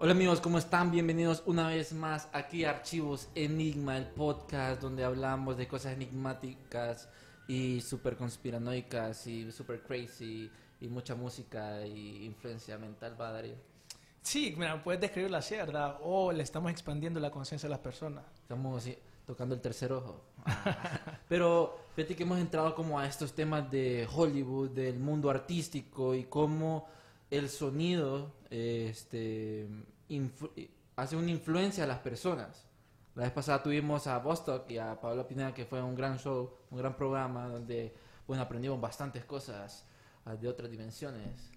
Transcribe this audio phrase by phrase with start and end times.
[0.00, 0.92] Hola amigos, ¿cómo están?
[0.92, 7.08] Bienvenidos una vez más aquí a Archivos Enigma, el podcast donde hablamos de cosas enigmáticas
[7.48, 13.56] y super conspiranoicas y super crazy y mucha música y influencia mental, ¿va Darío?
[14.22, 15.96] Sí, mira, puedes describirlo así, ¿verdad?
[16.00, 18.22] O le estamos expandiendo la conciencia de las personas.
[18.40, 18.88] Estamos
[19.26, 20.22] tocando el tercer ojo.
[21.28, 26.22] Pero fíjate que hemos entrado como a estos temas de Hollywood, del mundo artístico y
[26.22, 26.86] cómo
[27.30, 29.68] el sonido este,
[30.96, 32.64] hace una influencia a las personas.
[33.14, 36.54] La vez pasada tuvimos a Bostock y a Pablo Pineda, que fue un gran show,
[36.70, 37.94] un gran programa donde
[38.26, 39.84] bueno, aprendimos bastantes cosas
[40.24, 41.50] ah, de otras dimensiones.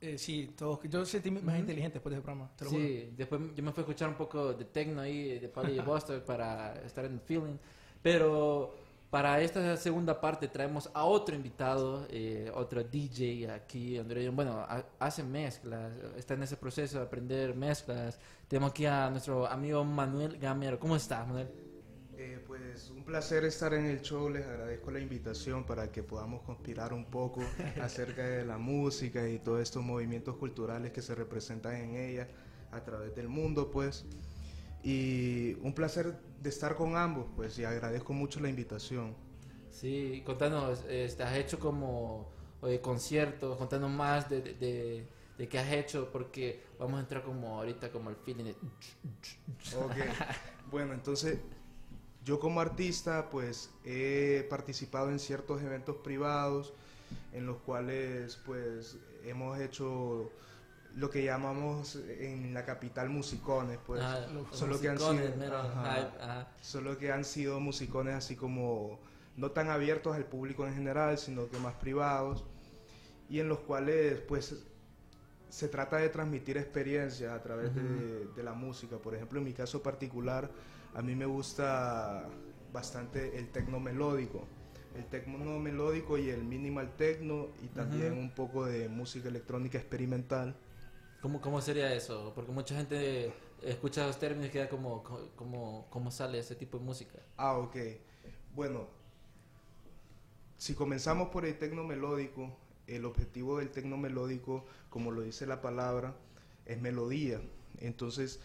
[0.00, 1.56] Eh, sí, todos, yo sentí más Ujú.
[1.56, 2.82] inteligente después del programa, te lo juro.
[2.82, 5.80] Sí, después yo me fui a escuchar un poco de techno ahí, de Pablo y
[5.80, 7.56] Bostock para estar en el feeling.
[8.00, 8.76] Pero
[9.10, 14.32] para esta segunda parte traemos a otro invitado, eh, otro DJ aquí, hondureño.
[14.32, 18.18] Bueno, ha- hace mezclas, está en ese proceso de aprender mezclas.
[18.48, 20.78] Tenemos aquí a nuestro amigo Manuel Gamero.
[20.78, 21.48] ¿Cómo estás, Manuel?
[22.18, 26.42] Eh, pues un placer estar en el show, les agradezco la invitación para que podamos
[26.42, 27.40] conspirar un poco
[27.80, 32.28] acerca de la música y todos estos movimientos culturales que se representan en ella
[32.72, 34.04] a través del mundo, pues.
[34.82, 39.14] Y un placer de estar con ambos, pues, y agradezco mucho la invitación.
[39.70, 42.28] Sí, contanos, este, has hecho como
[42.62, 45.08] eh, conciertos, contanos más de, de, de-
[45.38, 48.56] de qué has hecho, porque vamos a entrar como ahorita como el feeling de...
[49.70, 49.96] Ok,
[50.70, 51.38] bueno, entonces
[52.24, 56.74] yo como artista pues he participado en ciertos eventos privados
[57.32, 60.30] en los cuales pues hemos hecho
[60.98, 65.58] lo que llamamos en la capital musicones, pues Ah, los solo que han sido, mero
[65.58, 68.98] ajá, solo que han sido musicones así como
[69.36, 72.44] no tan abiertos al público en general, sino que más privados
[73.30, 74.56] y en los cuales pues
[75.48, 78.96] se trata de transmitir experiencias a través de, de la música.
[78.98, 80.50] Por ejemplo, en mi caso particular,
[80.94, 82.26] a mí me gusta
[82.72, 84.46] bastante el tecno melódico.
[84.96, 90.56] El tecno melódico y el minimal techno y también un poco de música electrónica experimental.
[91.20, 92.32] ¿Cómo, ¿Cómo sería eso?
[92.34, 95.02] Porque mucha gente escucha los términos y queda como,
[95.34, 97.18] como, ¿cómo sale ese tipo de música?
[97.36, 97.76] Ah, ok.
[98.54, 98.86] Bueno,
[100.56, 105.60] si comenzamos por el tecno melódico, el objetivo del tecno melódico, como lo dice la
[105.60, 106.14] palabra,
[106.66, 107.40] es melodía.
[107.80, 108.40] Entonces,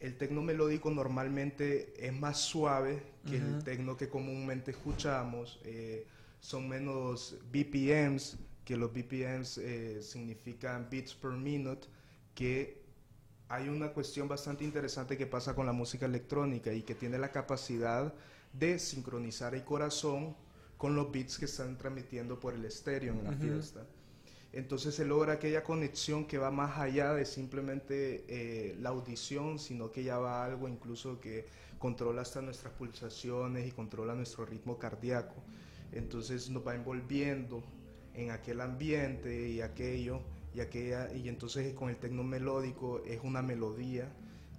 [0.00, 3.62] el tecno melódico normalmente es más suave que el Ujú.
[3.64, 5.60] tecno que comúnmente escuchamos.
[5.64, 6.06] eh,
[6.40, 8.36] son menos BPMs,
[8.68, 11.88] que los BPMs eh, significan beats per minute,
[12.34, 12.82] que
[13.48, 17.32] hay una cuestión bastante interesante que pasa con la música electrónica y que tiene la
[17.32, 18.12] capacidad
[18.52, 20.36] de sincronizar el corazón
[20.76, 23.40] con los beats que están transmitiendo por el estéreo en la Ujú.
[23.40, 23.86] fiesta.
[24.52, 29.90] Entonces se logra aquella conexión que va más allá de simplemente eh, la audición, sino
[29.90, 31.46] que ya va a algo incluso que
[31.78, 35.36] controla hasta nuestras pulsaciones y controla nuestro ritmo cardíaco.
[35.90, 37.62] Entonces nos va envolviendo
[38.18, 40.20] en aquel ambiente y aquello
[40.52, 44.10] y aquella y entonces con el tecno melódico es una melodía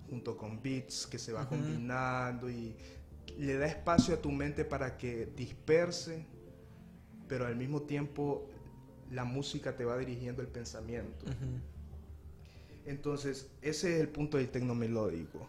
[0.10, 2.74] junto con beats que se va combinando y
[3.38, 6.26] le da espacio a tu mente para que disperse
[7.28, 8.48] pero al mismo tiempo
[9.12, 11.26] la música te va dirigiendo el pensamiento.
[12.86, 15.48] Entonces ese es el punto del tecno melódico.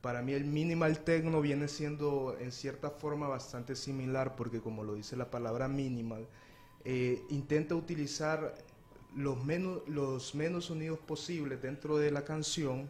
[0.00, 4.94] Para mí el minimal techno viene siendo en cierta forma bastante similar porque como lo
[4.94, 6.26] dice la palabra minimal,
[6.90, 8.54] eh, intenta utilizar
[9.14, 12.88] los menos, los menos sonidos posibles dentro de la canción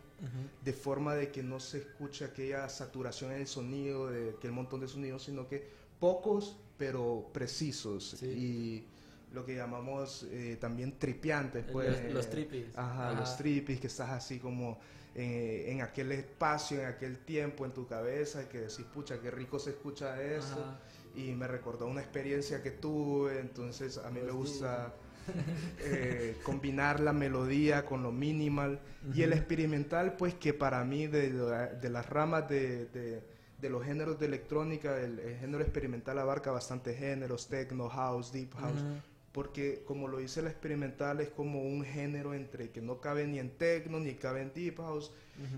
[0.65, 4.81] de forma de que no se escuche aquella saturación en el sonido, de aquel montón
[4.81, 5.67] de sonidos, sino que
[5.99, 8.27] pocos pero precisos Sí.
[8.27, 8.87] y
[9.35, 12.13] lo que llamamos eh, también tripiantes, Los- pues.
[12.15, 12.77] los trippies.
[12.77, 13.21] Ajá, Ajá.
[13.21, 14.79] los trippies, que estás así como
[15.15, 19.31] eh, en aquel espacio, en aquel tiempo en tu cabeza, y que decís, pucha, qué
[19.33, 20.15] rico se escucha.
[20.15, 20.79] Ajá.
[21.19, 24.93] Y me recordó una experiencia que tuve, entonces a mí me gusta
[25.81, 28.79] eh, combinar la melodía con lo minimal.
[29.15, 33.23] Y el experimental, pues que para mí de, la- de las ramas de, de-
[33.61, 38.55] de los géneros de electrónica, el, el género experimental abarca bastantes géneros, techno, house, deep
[38.55, 38.85] house.
[39.33, 43.39] Porque como lo dice la experimental, es como un género entre que no cabe ni
[43.39, 45.11] en techno ni cabe en deep house.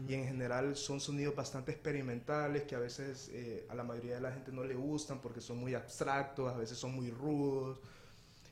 [0.08, 4.20] Y en general son sonidos bastante experimentales que a veces eh, a la mayoría de
[4.20, 7.80] la gente no le gustan porque son muy abstractos, a veces son muy rudos.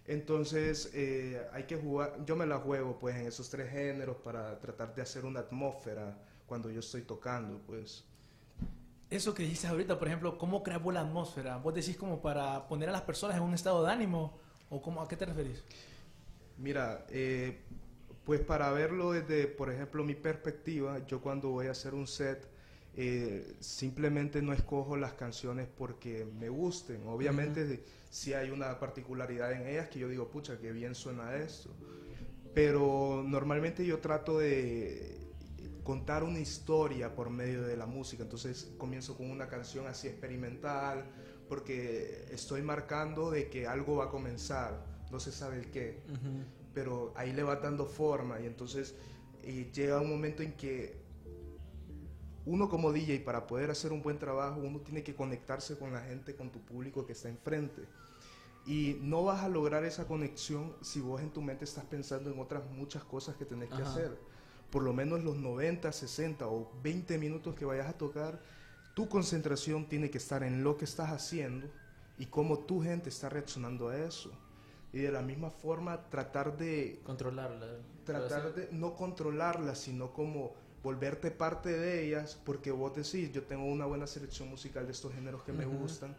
[0.06, 4.58] Entonces eh, hay que jugar, yo me la juego pues en esos tres géneros para
[4.58, 6.16] tratar de hacer una atmósfera
[6.46, 8.04] cuando yo estoy tocando pues.
[9.10, 11.58] Eso que dijiste ahorita, por ejemplo, ¿cómo creas la atmósfera?
[11.58, 14.38] ¿Vos decís como para poner a las personas en un estado de ánimo?
[14.70, 15.62] ¿O cómo, a qué te referís?
[16.58, 17.58] Mira, eh,
[18.24, 22.46] pues para verlo desde, por ejemplo, mi perspectiva, yo cuando voy a hacer un set,
[22.94, 27.06] eh, simplemente no escojo las canciones porque me gusten.
[27.06, 31.70] Obviamente, si hay una particularidad en ellas que yo digo, pucha, qué bien suena esto.
[32.54, 35.16] Pero normalmente yo trato de
[35.84, 38.24] contar una historia por medio de la música.
[38.24, 41.04] Entonces comienzo con una canción así experimental,
[41.48, 46.44] porque estoy marcando de que algo va a comenzar, no se sabe el qué, Ujú.
[46.74, 48.94] pero ahí le va dando forma y entonces
[49.42, 50.98] eh, llega un momento en que
[52.44, 56.00] uno como DJ para poder hacer un buen trabajo, uno tiene que conectarse con la
[56.00, 57.82] gente, con tu público que está enfrente.
[58.66, 62.38] Y no vas a lograr esa conexión si vos en tu mente estás pensando en
[62.38, 63.90] otras muchas cosas que tenés que Ajá.
[63.90, 64.18] hacer.
[64.70, 68.40] Por lo menos los 90, 60 o 20 minutos que vayas a tocar,
[68.98, 71.68] tu concentración tiene que estar en lo que estás haciendo
[72.18, 74.32] y cómo tu gente está reaccionando a eso.
[74.92, 77.76] Y de la misma forma tratar de Controlarla.
[78.02, 80.52] tratar de no controlarlas, sino como
[80.82, 85.14] volverte parte de ellas, porque vos decís, yo tengo una buena selección musical de estos
[85.14, 86.16] géneros que me gustan,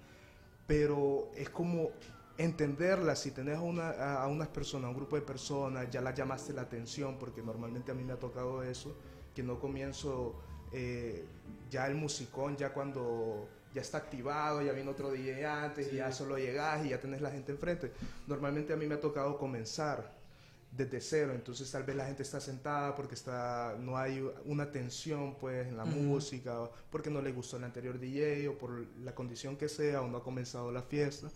[0.65, 1.89] pero es como
[2.37, 5.99] entenderlas, si tenés a, una, a, a unas personas, a un grupo de personas, ya
[5.99, 8.95] las llamaste la atención, porque normalmente a mí me ha tocado eso,
[9.35, 10.41] que no comienzo
[10.71, 11.25] eh,
[11.69, 16.11] ya el musicón, ya cuando ya está activado, ya vino otro DJ antes, y ya
[16.11, 17.91] solo llegás y ya tenés la gente enfrente.
[18.27, 20.17] Normalmente a mí me ha tocado comenzar
[20.71, 25.35] desde cero, entonces tal vez la gente está sentada porque está, no hay una tensión
[25.35, 29.57] pues en la música, porque no le gustó el anterior DJ o por la condición
[29.57, 31.29] que sea o no ha comenzado la fiesta.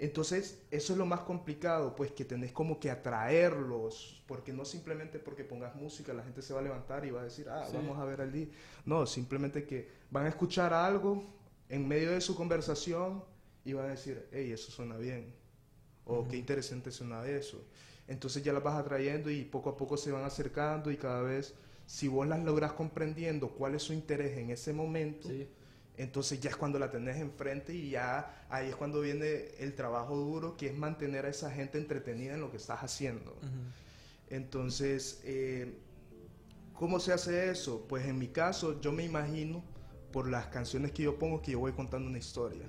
[0.00, 5.18] Entonces, eso es lo más complicado, pues que tenés como que atraerlos, porque no simplemente
[5.18, 7.72] porque pongas música la gente se va a levantar y va a decir, ah, Sí.
[7.76, 8.46] vamos a ver al día.
[8.84, 11.24] No, simplemente que van a escuchar algo
[11.68, 13.24] en medio de su conversación
[13.64, 15.34] y van a decir, hey, eso suena bien,
[16.04, 17.64] o qué interesante suena eso.
[18.06, 21.54] Entonces ya las vas atrayendo y poco a poco se van acercando y cada vez,
[21.86, 25.48] si vos las logras comprendiendo cuál es su interés en ese momento, Sí.
[25.98, 30.16] Entonces ya es cuando la tenés enfrente y ya ahí es cuando viene el trabajo
[30.16, 33.36] duro, que es mantener a esa gente entretenida en lo que estás haciendo.
[34.30, 35.76] Entonces, eh,
[36.72, 37.84] ¿cómo se hace eso?
[37.88, 39.64] Pues en mi caso, yo me imagino
[40.12, 42.66] por las canciones que yo pongo que yo voy contando una historia.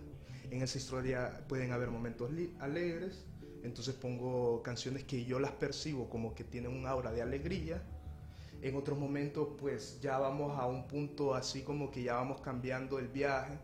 [0.49, 3.25] En esa historia pueden haber momentos alegres,
[3.61, 7.83] entonces pongo canciones que yo las percibo como que tienen un aura de alegría.
[8.61, 12.99] En otros momentos, pues ya vamos a un punto así como que ya vamos cambiando
[12.99, 13.57] el viaje.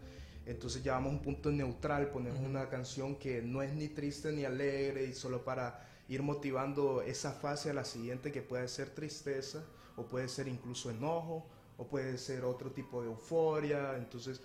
[0.46, 4.32] Entonces ya vamos a un punto neutral, ponemos una canción que no es ni triste
[4.32, 8.92] ni alegre y solo para ir motivando esa fase a la siguiente que puede ser
[8.92, 9.64] tristeza
[9.96, 11.46] o puede ser incluso enojo
[11.78, 13.98] o puede ser otro tipo de euforia.
[13.98, 14.40] Entonces,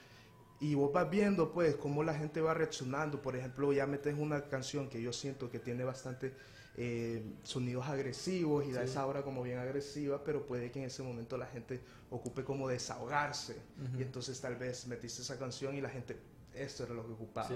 [0.58, 3.22] y vos vas viendo pues cómo la gente va reaccionando.
[3.22, 6.34] Por ejemplo, ya metes una canción que yo siento que tiene bastante
[6.76, 8.90] eh, sonidos agresivos y da Sí.
[8.90, 12.68] esa aura como bien agresiva, pero puede que en ese momento la gente ocupe como
[12.68, 13.56] desahogarse.
[13.98, 16.16] Y entonces tal vez metiste esa canción y la gente,
[16.54, 17.48] esto era lo que ocupaba.
[17.48, 17.54] Sí.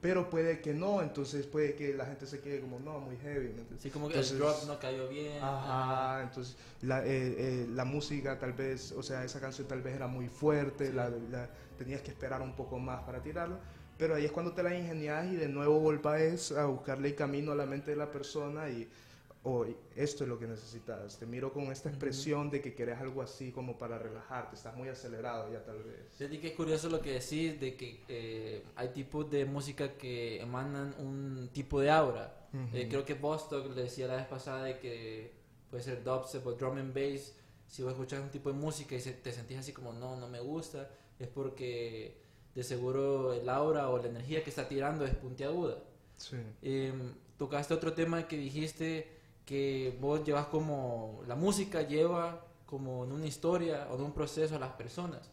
[0.00, 3.52] Pero puede que no, entonces puede que la gente se quede como, no, muy heavy.
[3.80, 5.42] Sí, como que Entonces- el drop no cayó bien.
[5.42, 9.96] Ajá, entonces la, eh, eh, la música tal vez, o sea, esa canción tal vez
[9.96, 13.58] era muy fuerte, la, la- tenías que esperar un poco más para tirarla,
[13.98, 17.52] pero ahí es cuando te la ingenias y de nuevo volvás a buscarle el camino
[17.52, 18.88] a la mente de la persona y,
[19.44, 23.22] hoy esto es lo que necesitas, te miro con esta expresión de que querés algo
[23.22, 25.96] así como para relajarte, estás muy acelerado ya tal vez.
[26.16, 30.40] Fíjate que es curioso lo que decís de que eh, hay tipos de música que
[30.42, 32.34] emanan un tipo de aura.
[32.74, 35.32] Eh, creo que Bostock le decía la vez pasada de que
[35.70, 37.34] puede ser dubstep o drum and bass.
[37.68, 40.28] Si vos escuchas un tipo de música y se- te sentís así como no, no
[40.28, 42.20] me gusta, es porque
[42.58, 45.76] de seguro el aura o la energía que está tirando es puntiaguda.
[46.16, 46.36] Sí.
[46.62, 46.92] Eh,
[47.36, 53.26] tocaste otro tema que dijiste que vos llevas como la música lleva como en una
[53.26, 55.30] historia o en un proceso a las personas.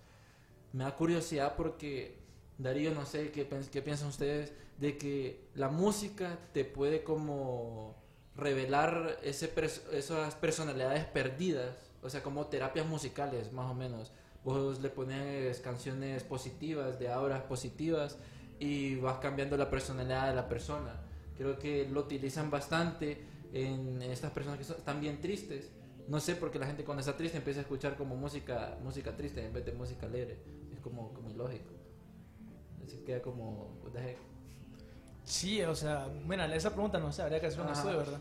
[0.72, 2.20] Me da curiosidad porque
[2.60, 7.96] Darío, no sé qué, qué piensan ustedes de que la música te puede como
[8.36, 14.12] revelar ese pers- esas personalidades perdidas, o sea, como terapias musicales más o menos.
[14.46, 18.18] Vos le pones canciones positivas, de auras positivas
[18.60, 21.02] y vas cambiando la personalidad de la persona.
[21.38, 25.72] Creo que lo utilizan bastante en, en estas personas que son- están bien tristes.
[26.08, 29.44] No sé, porque la gente cuando está triste empieza a escuchar como música música triste
[29.44, 30.38] en vez de música alegre.
[30.72, 31.74] Es como, como ilógico.
[32.86, 34.18] Así queda como, what the heck.
[35.24, 37.80] Sí, o sea, bueno, esa pregunta no sé, habría que hacer un Ajá.
[37.80, 38.20] estudio, ¿verdad?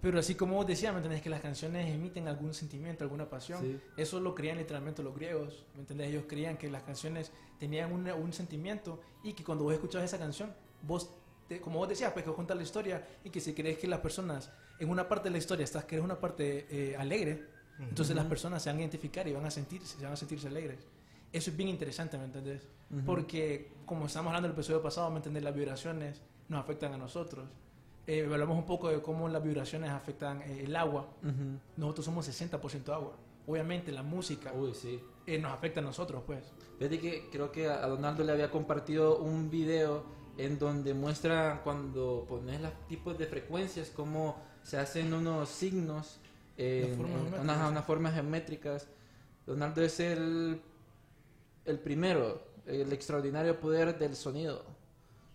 [0.00, 1.20] Pero así como vos decías, ¿me entendés?
[1.20, 3.60] Que las canciones emiten algún sentimiento, alguna pasión.
[3.60, 3.78] Sí.
[3.98, 6.08] Eso lo creían literalmente los griegos, ¿me entendés?
[6.08, 10.18] Ellos creían que las canciones tenían un, un sentimiento y que cuando vos escuchabas esa
[10.18, 11.10] canción, vos,
[11.48, 14.00] te- como vos decías, pues que contás la historia y que si crees que las
[14.00, 17.44] personas en una parte de la historia estás que es una parte eh, alegre,
[17.78, 20.48] entonces las personas se van a identificar y van a sentirse, se van a sentirse
[20.48, 20.78] alegres.
[21.32, 22.66] Eso es bien interesante, ¿me entendés?
[22.90, 23.04] Ujú.
[23.04, 25.42] Porque, como estamos hablando del episodio pasado, ¿me entendés?
[25.42, 27.46] Las vibraciones nos afectan a nosotros.
[28.12, 31.06] Eh, hablamos un poco de cómo las vibraciones afectan eh, el agua.
[31.22, 31.60] Ujú.
[31.76, 33.12] Nosotros somos 60% agua.
[33.46, 35.00] Obviamente la música Uy, sí.
[35.28, 36.42] eh, nos afecta a nosotros, pues.
[36.78, 40.02] Fíjate que creo que a Donaldo le había compartido un video
[40.38, 46.18] en donde muestra cuando pones los tipos de frecuencias, cómo se hacen unos signos,
[46.56, 48.88] en- Las formas en unas, unas formas geométricas.
[49.46, 50.60] Donaldo es el,
[51.64, 54.64] el primero, el extraordinario poder del sonido.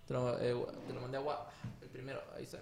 [0.08, 0.54] Te lo, eh,
[0.88, 1.48] te lo mandé a WhatsApp,
[1.96, 2.62] primero, ahí está.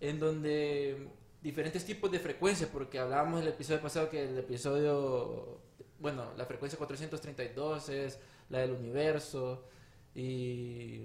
[0.00, 1.08] En donde
[1.42, 5.60] diferentes tipos de frecuencias, porque hablábamos el episodio pasado que el episodio,
[5.98, 9.64] bueno, la frecuencia 432 es la del universo
[10.14, 11.02] y,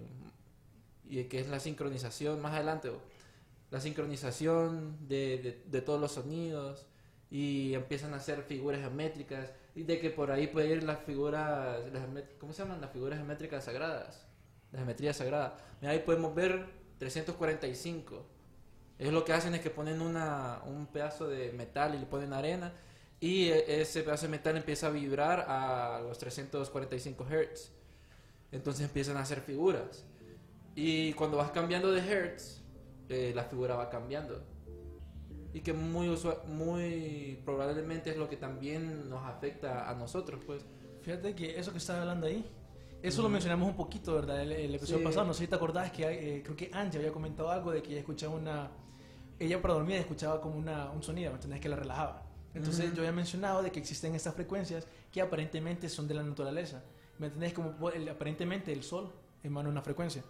[1.06, 2.92] y que es la sincronización, más adelante,
[3.72, 6.86] la sincronización de, de, de todos los sonidos
[7.32, 11.80] y empiezan a hacer figuras geométricas y de que por ahí puede ir las figuras,
[11.92, 12.04] las
[12.40, 12.80] ¿cómo se llaman?
[12.80, 14.28] Las figuras geométricas sagradas,
[14.72, 15.58] la geometría sagrada.
[15.82, 18.26] Ahí podemos ver 345.
[19.00, 22.34] Ellos lo que hacen es que ponen una, un pedazo de metal y le ponen
[22.34, 22.74] arena
[23.20, 27.72] y e- ese pedazo de metal empieza a vibrar a los 345 Hz.
[28.52, 30.06] Entonces empiezan a hacer figuras.
[30.76, 32.62] Y cuando vas cambiando de Hertz,
[33.10, 34.44] eh, la figura va cambiando.
[35.54, 36.16] Y que muy,
[36.48, 40.66] muy probablemente es lo que también nos afecta a nosotros, pues.
[41.02, 42.50] Fíjate que eso que estaba hablando ahí,
[43.04, 44.42] eso lo mencionamos un poquito, ¿verdad?
[44.42, 45.04] El, el episodio Sí.
[45.04, 46.04] pasado, no sé si te acordás que
[46.38, 48.72] eh, creo que Angie había comentado algo de que ella escuchaba una...
[49.40, 51.60] Ella para dormir escuchaba como una, un sonido, ¿me entendés?
[51.60, 52.24] Que la relajaba.
[52.54, 52.96] Entonces Ujú.
[52.96, 56.84] yo había mencionado de que existen estas frecuencias que aparentemente son de la naturaleza.
[57.20, 57.54] ¿Me entendés?
[57.54, 59.12] Como el- aparentemente el Sol
[59.44, 60.24] emana una frecuencia.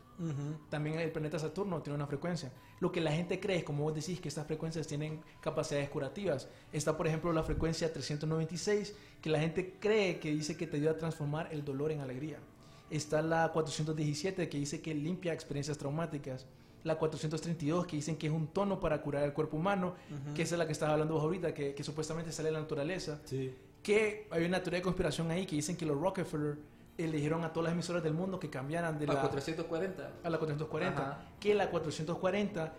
[0.69, 2.51] También el planeta Saturno tiene una frecuencia.
[2.79, 6.47] Lo que la gente cree es, como vos decís, que estas frecuencias tienen capacidades curativas.
[6.71, 10.91] Está, por ejemplo, la frecuencia 396, que la gente cree que dice que te ayuda
[10.91, 12.39] a transformar el dolor en alegría.
[12.95, 16.45] Está la 417, que dice que limpia experiencias traumáticas.
[16.83, 19.95] La 432, que dicen que es un tono para curar el cuerpo humano,
[20.35, 22.59] que esa es la que estás hablando vos ahorita, que, que supuestamente sale de la
[22.59, 23.55] naturaleza Sí.
[23.81, 26.57] que hay una teoría de conspiración ahí que dicen que los Rockefeller
[26.97, 30.11] eligieron a todas las emisoras del mundo que cambiaran de A la 440.
[30.23, 31.25] a la 440, Ajá.
[31.39, 32.73] que la 440,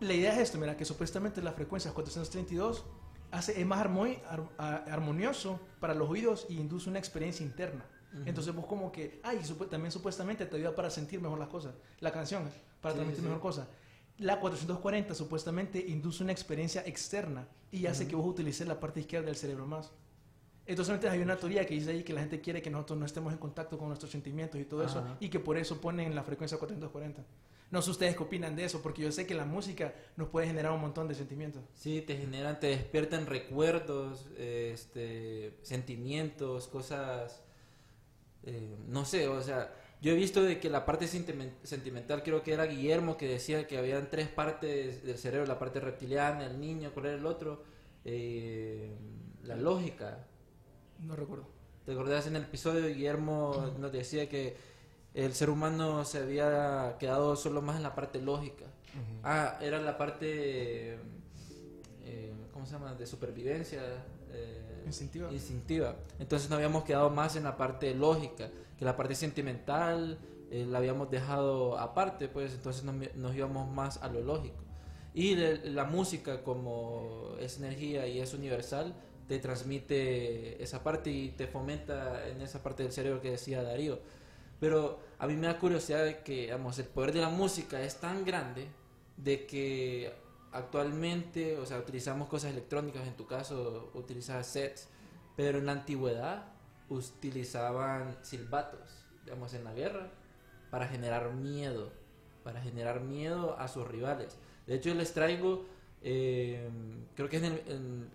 [0.00, 2.84] la idea es esto, mira, que supuestamente las frecuencias 432
[3.32, 3.80] hace, es más
[4.86, 7.84] armonioso para los oídos y induce una experiencia interna.
[8.24, 12.10] Entonces vos como que, ay, también supuestamente te ayuda para sentir mejor las cosas, la
[12.10, 12.44] canción,
[12.80, 13.68] para Sí, transmitir sí, mejor cosas.
[14.18, 19.26] La 440 supuestamente induce una experiencia externa y hace que vos utilices la parte izquierda
[19.26, 19.92] del cerebro más.
[20.66, 23.32] Entonces hay una teoría que dice ahí que la gente quiere que nosotros no estemos
[23.32, 26.58] en contacto con nuestros sentimientos y todo eso y que por eso ponen la frecuencia
[26.58, 27.24] 440.
[27.70, 30.46] No sé ustedes qué opinan de eso, porque yo sé que la música nos puede
[30.46, 31.62] generar un montón de sentimientos.
[31.74, 37.42] Sí, te generan, te despiertan recuerdos, este, sentimientos, cosas,
[38.44, 42.42] eh, no sé, o sea, yo he visto de que la parte sentimen- sentimental, creo
[42.42, 46.60] que era Guillermo que decía que habían tres partes del cerebro, la parte reptiliana, el
[46.60, 47.62] niño, ¿cuál era el otro?
[48.04, 48.90] Eh,
[49.42, 50.26] la lógica.
[51.00, 51.46] No recuerdo.
[51.84, 54.56] ¿Te acordás en el episodio Guillermo nos decía que
[55.14, 58.66] el ser humano se había quedado solo más en la parte lógica?
[59.22, 60.98] Ah, era la parte,
[62.04, 62.94] eh, ¿cómo se llama?
[62.94, 63.80] De supervivencia.
[64.30, 64.67] eh,
[65.32, 65.96] Instintiva.
[66.18, 70.18] Entonces nos habíamos quedado más en la parte lógica, que la parte sentimental
[70.50, 74.56] eh, la habíamos dejado aparte, pues entonces nos, íbamos más a lo lógico.
[75.14, 78.94] Y la música como es energía y es universal,
[79.26, 83.98] te transmite esa parte y te fomenta en esa parte del cerebro que decía Darío.
[84.60, 88.24] Pero a mí me da curiosidad que, digamos, el poder de la música es tan
[88.24, 88.68] grande
[89.16, 90.12] de que
[90.52, 94.88] actualmente, o sea, utilizamos cosas electrónicas, en tu caso utilizas sets,
[95.36, 96.46] pero en la antigüedad
[96.88, 100.10] utilizaban silbatos, digamos, en la guerra,
[100.70, 101.92] para generar miedo,
[102.44, 104.36] para generar miedo a sus rivales.
[104.66, 105.66] De hecho, les traigo,
[106.02, 106.68] eh,
[107.14, 108.10] creo que en el, en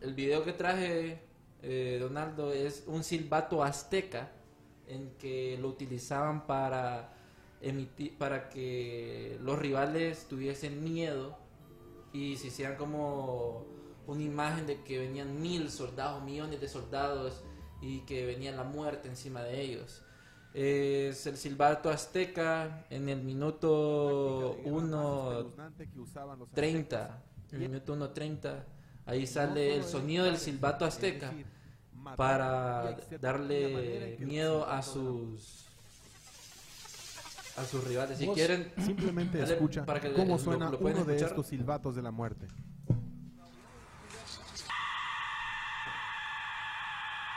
[0.00, 1.20] el video que traje,
[1.62, 4.30] eh, Donaldo, es un silbato azteca
[4.86, 7.12] en que lo utilizaban para
[7.60, 11.36] emitir, para que los rivales tuviesen miedo
[12.18, 13.64] y se hicieran como
[14.06, 17.42] una imagen de que venían mil soldados, millones de soldados
[17.80, 20.02] y que venía la muerte encima de ellos.
[20.52, 27.08] Es el silbato azteca en el minuto 1.30.
[27.52, 28.64] En el minuto 1.30.
[29.06, 31.32] Ahí sale el sonido del silbato azteca
[32.16, 35.67] para darle miedo a sus
[37.58, 38.18] a sus rivales.
[38.18, 41.14] Si Vos quieren, simplemente dale escucha para que cómo lo- suena lo pueden uno de
[41.16, 41.30] escuchar.
[41.36, 42.46] estos silbatos de la muerte.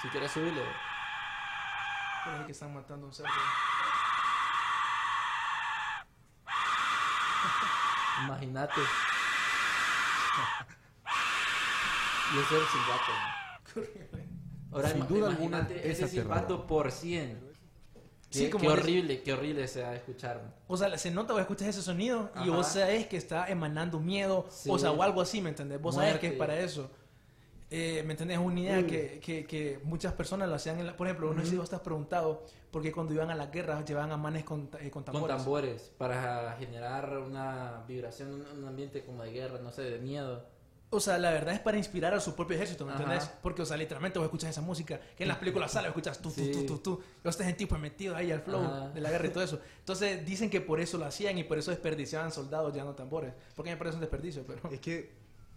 [0.01, 0.61] Si quieres subirle.
[2.25, 3.29] Parece que están matando a un cerdo.
[8.25, 8.81] Imagínate.
[12.33, 13.11] y ese es el silbato.
[14.73, 17.50] Ahora Sin duda alguna, ese silbato por 100.
[18.31, 20.41] Sí, Qué, como qué horrible, qué horrible sea escuchar.
[20.67, 22.51] O sea, se nota, vos escuchas ese sonido y Ajá.
[22.51, 24.69] vos sabés que está emanando miedo, Sí.
[24.71, 25.81] o sea, o algo así, ¿me entendés?
[25.81, 26.53] Vos sabés que es Muerte.
[26.53, 26.89] para eso.
[27.69, 28.38] Eh, ¿Me entendés?
[28.39, 30.79] Es una idea que, que, que muchas personas lo hacían.
[30.79, 33.35] En la- por ejemplo, no sé si vos te has preguntado, porque cuando iban a
[33.35, 35.38] las guerras llevaban a manes con, eh, con Con tambores.
[35.38, 40.45] tambores para generar una vibración, un ambiente como de guerra, no sé, de miedo.
[40.93, 43.24] O sea, la verdad es para inspirar a su propio ejército, ¿me entendés?
[43.41, 46.29] Porque, o sea, literalmente vos escuchas esa música, que en las películas sale, escuchas tú,
[46.29, 46.51] tú, Sí.
[46.51, 48.89] tú, tú, tú, y vos estás en tipo metido ahí al flow Ajá.
[48.89, 49.62] de la guerra y todo eso.
[49.79, 53.33] Entonces, dicen que por eso lo hacían y por eso desperdiciaban soldados ya no tambores.
[53.55, 54.69] Porque me parece un desperdicio, pero...
[54.69, 55.12] Es que,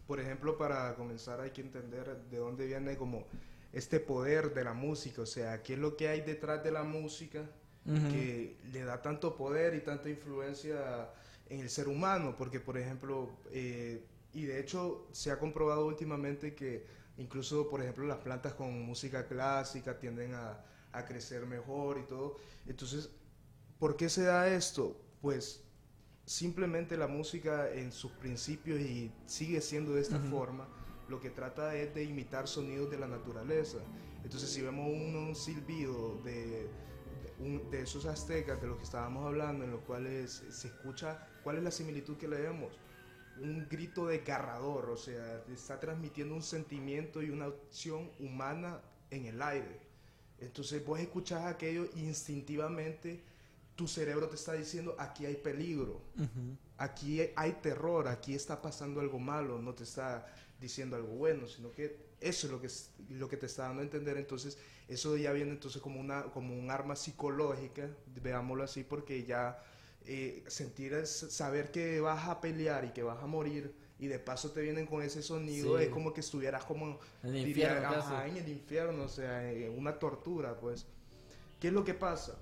[0.07, 3.27] por ejemplo, para comenzar hay que entender de dónde viene como
[3.73, 6.85] este poder de la música, o sea, qué es lo que hay detrás de la
[6.85, 7.43] música
[7.85, 11.11] que le da tanto poder y tanta influencia
[11.51, 14.03] en el ser humano, porque, por ejemplo, eh,
[14.35, 19.27] y de hecho se ha comprobado últimamente que incluso, por ejemplo, las plantas con música
[19.27, 22.37] clásica tienden a, a crecer mejor y todo.
[22.67, 23.11] Entonces,
[23.79, 25.01] ¿por qué se da esto?
[25.21, 25.65] Pues
[26.25, 30.71] simplemente la música en sus principios y sigue siendo de esta forma,
[31.07, 33.87] lo que trata es de imitar sonidos de la naturaleza.
[34.23, 36.77] Entonces, si vemos un, un silbido de,
[37.11, 41.21] de, un- de esos aztecas de los que estábamos hablando, en los cuales se escucha,
[41.43, 42.81] ¿cuál es la similitud que le vemos?
[43.41, 49.43] Un grito desgarrador, o sea, está transmitiendo un sentimiento y una acción humana en el
[49.43, 49.81] aire.
[50.41, 53.23] Entonces vos escuchás aquello y instintivamente
[53.75, 56.01] tu cerebro te está diciendo aquí hay peligro,
[56.79, 60.27] aquí hay terror, aquí está pasando algo malo, no te está
[60.61, 63.81] diciendo algo bueno, sino que eso es lo que, es- lo que te está dando
[63.81, 64.17] a entender.
[64.17, 67.89] Entonces eso ya viene entonces como, una, como un arma psicológica,
[68.23, 69.61] veámoslo así, porque ya
[70.07, 74.51] eh, sentir, saber que vas a pelear y que vas a morir y de paso
[74.51, 75.85] te vienen con ese sonido, Sí.
[75.85, 78.13] es como que estuvieras como En el diría, infierno casi.
[78.15, 80.87] ajá, en el infierno, o sea, eh, una tortura, pues.
[81.61, 82.37] ¿Qué es lo que pasa?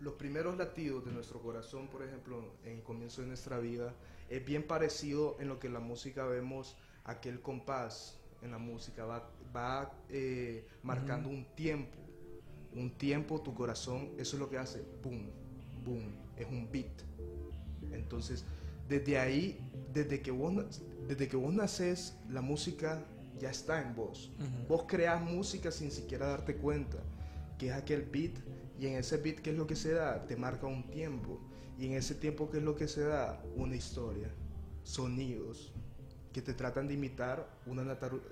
[0.00, 3.94] Los primeros latidos de nuestro corazón, por ejemplo, en el comienzo de nuestra vida,
[4.30, 9.04] es bien parecido en lo que en la música vemos aquel compás en la música,
[9.04, 11.98] va, va eh, marcando un tiempo,
[12.74, 15.30] un tiempo, tu corazón, eso es lo que hace, boom,
[15.84, 17.02] boom, es un beat.
[17.92, 18.44] Entonces,
[18.88, 19.58] desde ahí,
[19.92, 23.04] desde que vos, desde que vos naces, la música
[23.38, 24.30] ya está en vos.
[24.68, 26.98] Vos creas música sin siquiera darte cuenta,
[27.58, 28.32] que es aquel beat,
[28.78, 30.26] y en ese beat, ¿qué es lo que se da?
[30.26, 31.38] Te marca un tiempo.
[31.78, 33.42] Y en ese tiempo, ¿qué es lo que se da?
[33.56, 34.28] Una historia,
[34.82, 35.72] sonidos,
[36.32, 37.48] que te tratan de imitar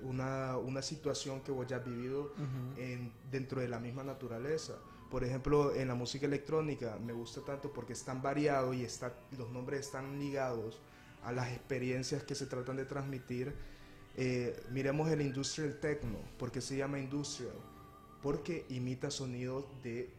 [0.03, 2.33] una, una situación que vos ya has vivido
[2.77, 4.75] en- dentro de la misma naturaleza.
[5.11, 9.15] Por ejemplo, en la música electrónica me gusta tanto porque es tan variado y está,
[9.39, 10.81] los nombres están ligados
[11.25, 13.55] a las experiencias que se tratan de transmitir.
[14.17, 16.19] Eh, miremos el industrial techno.
[16.39, 17.55] ¿Por qué se llama industrial?
[18.23, 20.11] Porque imita sonidos de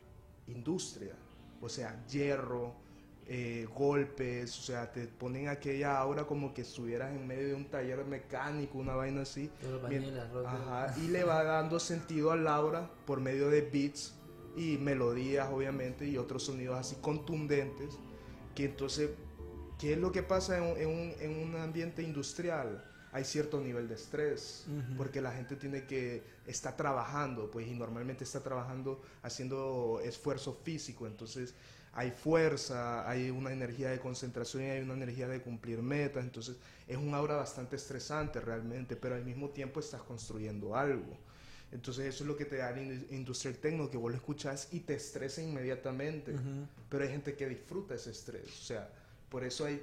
[0.47, 1.13] industria.
[1.62, 2.73] O sea, hierro,
[3.28, 7.65] eh, golpes, o sea, te ponen aquella aura como que estuvieras en medio de un
[7.69, 9.52] taller mecánico, una vaina así.
[9.62, 13.19] De los Mien- vanilas, los de- Ajá, y le va dando sentido al aura por
[13.19, 14.15] medio de beats
[14.59, 17.97] y melodías, obviamente, y otros sonidos así contundentes.
[18.55, 19.09] Que entonces,
[19.79, 22.83] ¿qué es lo que pasa en, un- en un, en un ambiente industrial?
[23.11, 24.97] hay cierto nivel de estrés, Ujú.
[24.97, 31.07] porque la gente tiene que, está trabajando, pues, y normalmente está trabajando haciendo esfuerzo físico,
[31.07, 31.55] entonces
[31.91, 36.57] hay fuerza, hay una energía de concentración y hay una energía de cumplir metas, entonces
[36.87, 41.17] es un aura bastante estresante realmente, pero al mismo tiempo estás construyendo algo.
[41.71, 44.69] Entonces eso es lo que te da el in- industrial techno, que vos lo escuchas
[44.71, 46.34] y te estresa inmediatamente.
[46.34, 46.67] Ujú.
[46.89, 48.47] Pero hay gente que disfruta ese estrés.
[48.47, 48.89] O sea,
[49.29, 49.82] por eso hay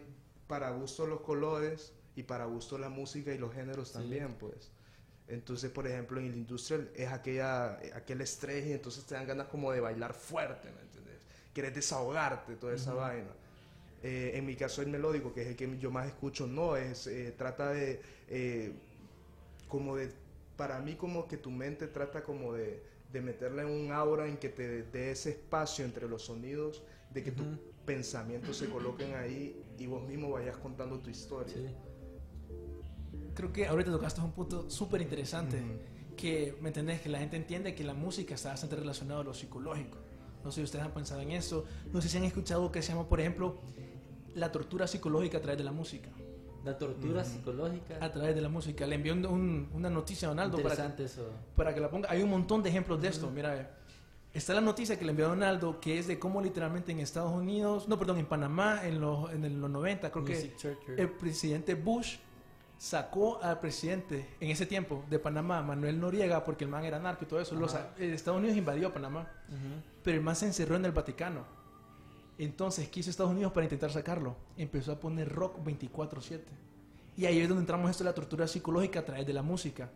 [0.49, 4.71] para gusto los colores y para gusto la música y los géneros también, pues.
[5.29, 9.49] Entonces, por ejemplo, en el industrial es aquella, aquel estrés y entonces te dan ganas
[9.49, 11.21] como de bailar fuerte, ¿me entiendes?
[11.53, 13.31] Quieres desahogarte, toda esa vaina.
[14.03, 17.07] Eh, en mi caso el melódico, que es el que yo más escucho, no, es,
[17.09, 18.73] eh, trata de, eh,
[19.69, 20.13] como de,
[20.57, 24.37] para mí como que tu mente trata como de, de meterla en un aura en
[24.37, 27.47] que te dé ese espacio entre los sonidos, de que tus
[27.85, 31.55] pensamientos se coloquen ahí y vos mismo vayas contando tu historia.
[31.55, 31.67] Sí.
[33.35, 35.63] Creo que ahorita tocaste un punto súper interesante.
[36.17, 37.03] Que, ¿me entendés?
[37.03, 39.99] Que la gente entiende que la música está bastante relacionada a lo psicológico.
[40.43, 41.67] No sé si ustedes han pensado en eso.
[41.93, 43.61] No sé si han escuchado que se llama, por ejemplo,
[44.35, 46.09] la tortura psicológica a través de la música.
[46.67, 47.97] La tortura psicológica.
[48.01, 48.87] A través de la música.
[48.87, 51.31] Le envió un- un- una noticia a Donaldo para que, Interesante eso.
[51.55, 52.11] para que la ponga.
[52.11, 53.31] Hay un montón de ejemplos de esto.
[53.31, 53.67] Mira, ve.
[54.35, 57.33] está la noticia que le envió a Donaldo, que es de cómo literalmente en Estados
[57.33, 61.01] Unidos, no, perdón, en Panamá, en los, en los 90, creo que Music Torture.
[61.03, 62.17] el presidente Bush
[62.79, 67.25] sacó al presidente en ese tiempo de Panamá, Manuel Noriega, porque el man era narco
[67.25, 67.55] y todo eso.
[67.55, 69.27] Los, Estados Unidos invadió Panamá,
[70.03, 71.45] pero el man se encerró en el Vaticano.
[72.39, 74.37] Entonces, ¿qué hizo Estados Unidos para intentar sacarlo?
[74.57, 76.41] Empezó a poner rock 24/7.
[77.17, 79.91] Y ahí es donde entramos esto de la tortura psicológica a través de la música.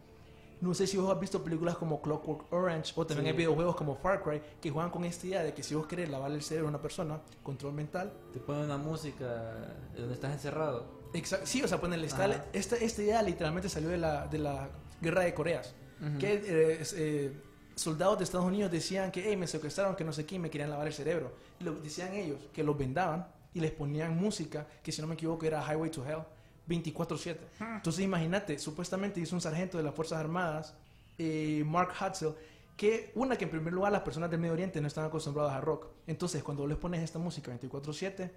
[0.60, 3.30] No sé si vos has visto películas como Clockwork Orange o también Sí.
[3.30, 6.10] hay videojuegos como Far Cry que juegan con esta idea de que si vos querés
[6.10, 11.00] lavarle el cerebro a una persona, control mental, Te ponen una música donde estás encerrado.
[11.14, 11.46] Exacto.
[11.46, 14.68] Sí, o sea, ponerle esta, esta, idea literalmente salió de la, de la
[15.00, 15.74] guerra de Coreas.
[16.18, 17.32] Que eh, es, eh,
[17.80, 20.50] soldados de Estados Unidos decían que hey, me secuestraron, que no sé qué, y me
[20.50, 21.32] querían lavar el cerebro.
[21.60, 25.14] Y lo, decían ellos que los vendaban y les ponían música, que si no me
[25.14, 26.22] equivoco era Highway to Hell,
[26.68, 27.36] 24-7.
[27.76, 30.74] Entonces imagínate, supuestamente hizo un sargento de las Fuerzas Armadas,
[31.18, 32.34] eh, Mark Hutzel,
[32.76, 35.60] que una que en primer lugar las personas del Medio Oriente no están acostumbradas a
[35.60, 35.86] rock.
[36.06, 38.30] Entonces cuando les pones esta música 24-7,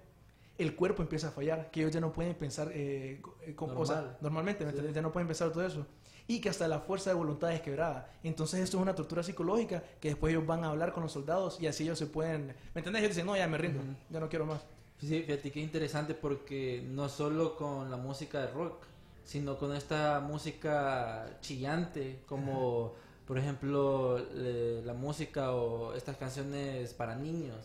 [0.58, 3.86] el cuerpo empieza a fallar, que ellos ya no pueden pensar eh, eh, con- o
[3.86, 4.18] sea, Normal.
[4.20, 4.78] normalmente, ¿me Sí.
[4.92, 5.86] ya no pueden pensar todo eso.
[6.26, 8.10] Y que hasta la fuerza de voluntad es quebrada.
[8.22, 11.60] Entonces esto es una tortura psicológica que después ellos van a hablar con los soldados
[11.60, 12.46] y así ellos se pueden...
[12.74, 13.02] ¿Me entiendes?
[13.02, 13.90] Ellos dicen, no, ya me rindo, Ujú.
[14.10, 14.62] ya no quiero más.
[14.98, 18.84] Sí, fíjate que interesante porque no solo con la música de rock,
[19.24, 22.94] sino con esta música chillante, como
[23.26, 27.56] por ejemplo le- la música o estas canciones para niños,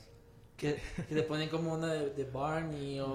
[0.58, 3.08] que, que te ponen como una de, de Barney o,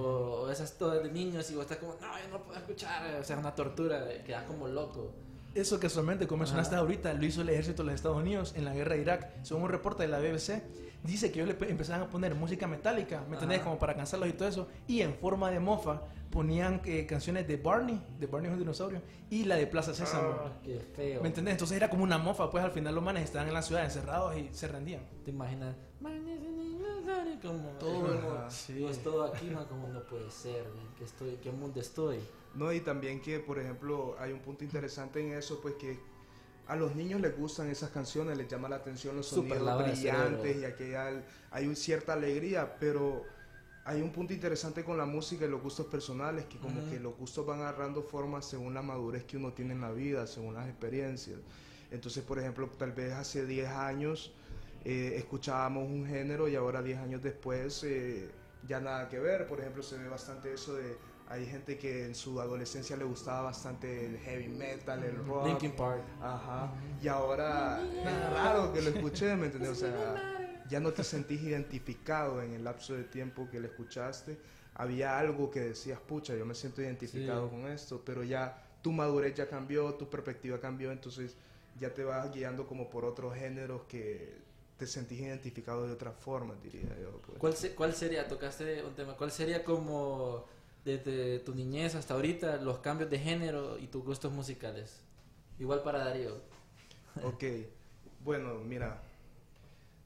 [0.43, 3.25] o esas todas de niños y vos estás como, no, yo no puedo escuchar, o
[3.25, 5.13] sea, una tortura, quedas como loco.
[5.55, 8.75] Eso casualmente, como mencionaste ahorita, lo hizo el ejército de los Estados Unidos en la
[8.75, 9.31] guerra de Irak.
[9.43, 10.63] Según un reporte de la BBC,
[11.05, 13.61] dice que ellos le pe- empezaban a poner música metálica, ¿me entendés?
[13.61, 14.69] Como para cansarlos y todo eso.
[14.89, 19.01] Y en forma de mofa ponían eh, canciones de Barney, de Barney es un dinosaurio,
[19.31, 20.29] y la de Plaza Sésamo.
[20.45, 21.23] Ah, qué feo.
[21.23, 21.53] ¿Me entendés?
[21.53, 24.37] Entonces era como una mofa, pues al final los manes estaban en la ciudad encerrados
[24.37, 25.03] y se rendían.
[25.25, 25.77] ¿Te imaginas?
[27.43, 28.51] Como, Todo, ajá.
[28.51, 28.81] sí.
[28.83, 32.19] Pues todo aquí, man, como no puede ser, man, que estoy, qué mundo estoy.
[32.55, 35.99] No, y también que, por ejemplo, hay un punto interesante en eso, pues que
[36.67, 40.65] a los niños les gustan esas canciones, les llama la atención los sonidos brillantes y
[40.65, 43.27] aquella, hay un- cierta alegría, pero
[43.85, 47.15] hay un punto interesante con la música y los gustos personales, que como que los
[47.19, 50.67] gustos van agarrando forma según la madurez que uno tiene en la vida, según las
[50.69, 51.39] experiencias.
[51.91, 54.33] Entonces, por ejemplo, tal vez hace 10 años
[54.85, 58.31] eh, escuchábamos un género y ahora 10 años después eh,
[58.67, 59.47] ya nada que ver.
[59.47, 60.97] Por ejemplo, se ve bastante eso de...
[61.27, 65.47] Hay gente que en su adolescencia le gustaba bastante el heavy metal, el rock.
[65.47, 66.03] Linkin Park.
[66.21, 66.71] Ajá.
[67.03, 69.71] Y ahora es raro que lo escuché, ¿me entiendes?
[69.71, 74.39] O sea, ya no te sentís identificado en el lapso de tiempo que lo escuchaste.
[74.75, 77.55] Había algo que decías, pucha, yo me siento identificado Sí.
[77.57, 81.37] con esto, pero ya tu madurez ya cambió, tu perspectiva cambió, entonces
[81.81, 84.44] ya te vas guiando como por otros géneros que
[84.77, 87.21] te sentís identificado de otra forma, diría yo.
[87.27, 87.39] pues.
[87.39, 90.45] ¿Cuál, se- ¿Cuál sería, tocaste un tema, cuál sería como
[90.85, 95.01] desde tu niñez hasta ahorita los cambios de género y tus gustos musicales?
[95.59, 96.33] Igual para Darío.
[97.25, 97.45] Ok,
[98.25, 99.01] bueno, mira,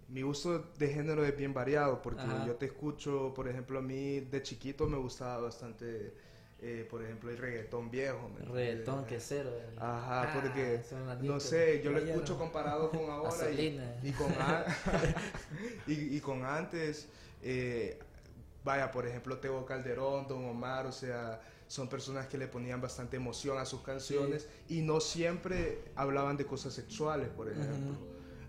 [0.09, 2.47] mi gusto de género es bien variado porque Ajá.
[2.47, 6.15] yo te escucho, por ejemplo, a mí de chiquito me gustaba bastante,
[6.61, 8.29] eh, por ejemplo, el reggaetón viejo.
[8.31, 8.45] ¿me?
[8.45, 9.51] Reggaetón, que cero.
[9.77, 10.81] Ajá, Ah, porque
[11.23, 13.31] no sé, yo lo escucho comparado con ahora
[14.03, 14.65] y, con, a-
[15.87, 17.09] y, y con antes.
[17.43, 17.99] eh,
[18.65, 23.17] vaya, por ejemplo, Teo Calderón, Don Omar, o sea, son personas que le ponían bastante
[23.17, 27.97] emoción a sus canciones y no siempre hablaban de cosas sexuales, por ejemplo.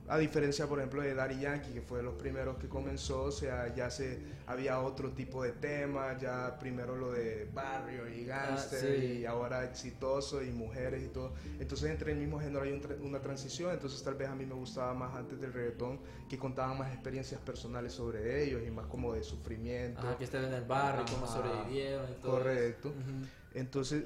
[0.09, 3.31] A diferencia, por ejemplo, de Daddy Yankee, que fue de los primeros que comenzó, o
[3.31, 4.17] sea, ya se
[4.47, 9.19] había otro tipo de temas, ya primero lo de barrio y gangster, Ah, sí.
[9.19, 11.33] y ahora exitoso y mujeres y todo.
[11.59, 14.47] Entonces, entre el mismo género hay un tra- una transición, entonces tal vez a mí
[14.47, 18.87] me gustaba más antes del reggaetón, que contaban más experiencias personales sobre ellos y más
[18.87, 20.01] como de sufrimiento.
[20.01, 22.31] Ajá, que estén en el barrio, cómo sobrevivieron y todo.
[22.31, 22.87] Correcto.
[22.89, 22.97] eso.
[22.97, 23.27] Ujú.
[23.53, 24.05] Entonces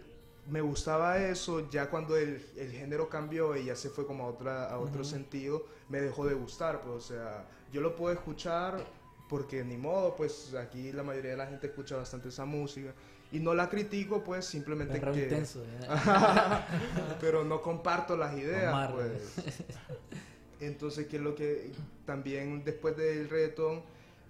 [0.50, 4.28] me gustaba eso, ya cuando el, el género cambió y ya se fue como a,
[4.28, 8.84] otra, a otro sentido, me dejó de gustar, pues, o sea, yo lo puedo escuchar
[9.30, 12.94] porque ni modo, pues aquí la mayoría de la gente escucha bastante esa música
[13.32, 15.24] y no la critico, pues simplemente Perreo que...
[15.24, 15.64] intenso.
[15.64, 15.88] ¿eh?
[17.22, 18.94] pero no comparto las ideas, Omar.
[18.94, 19.34] pues.
[20.60, 21.72] Entonces, que es lo que
[22.06, 23.82] también después del reggaetón,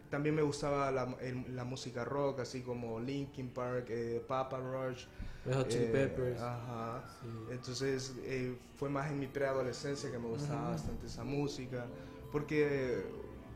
[0.10, 5.06] también me gustaba la, el- la música rock, así como Linkin Park, eh, Papa Roach.
[5.45, 6.41] Red Hot Chili eh, Peppers.
[6.41, 7.03] Ajá.
[7.21, 7.27] Sí.
[7.51, 11.86] Entonces, eh, fue más en mi preadolescencia que me gustaba bastante esa música,
[12.32, 13.03] porque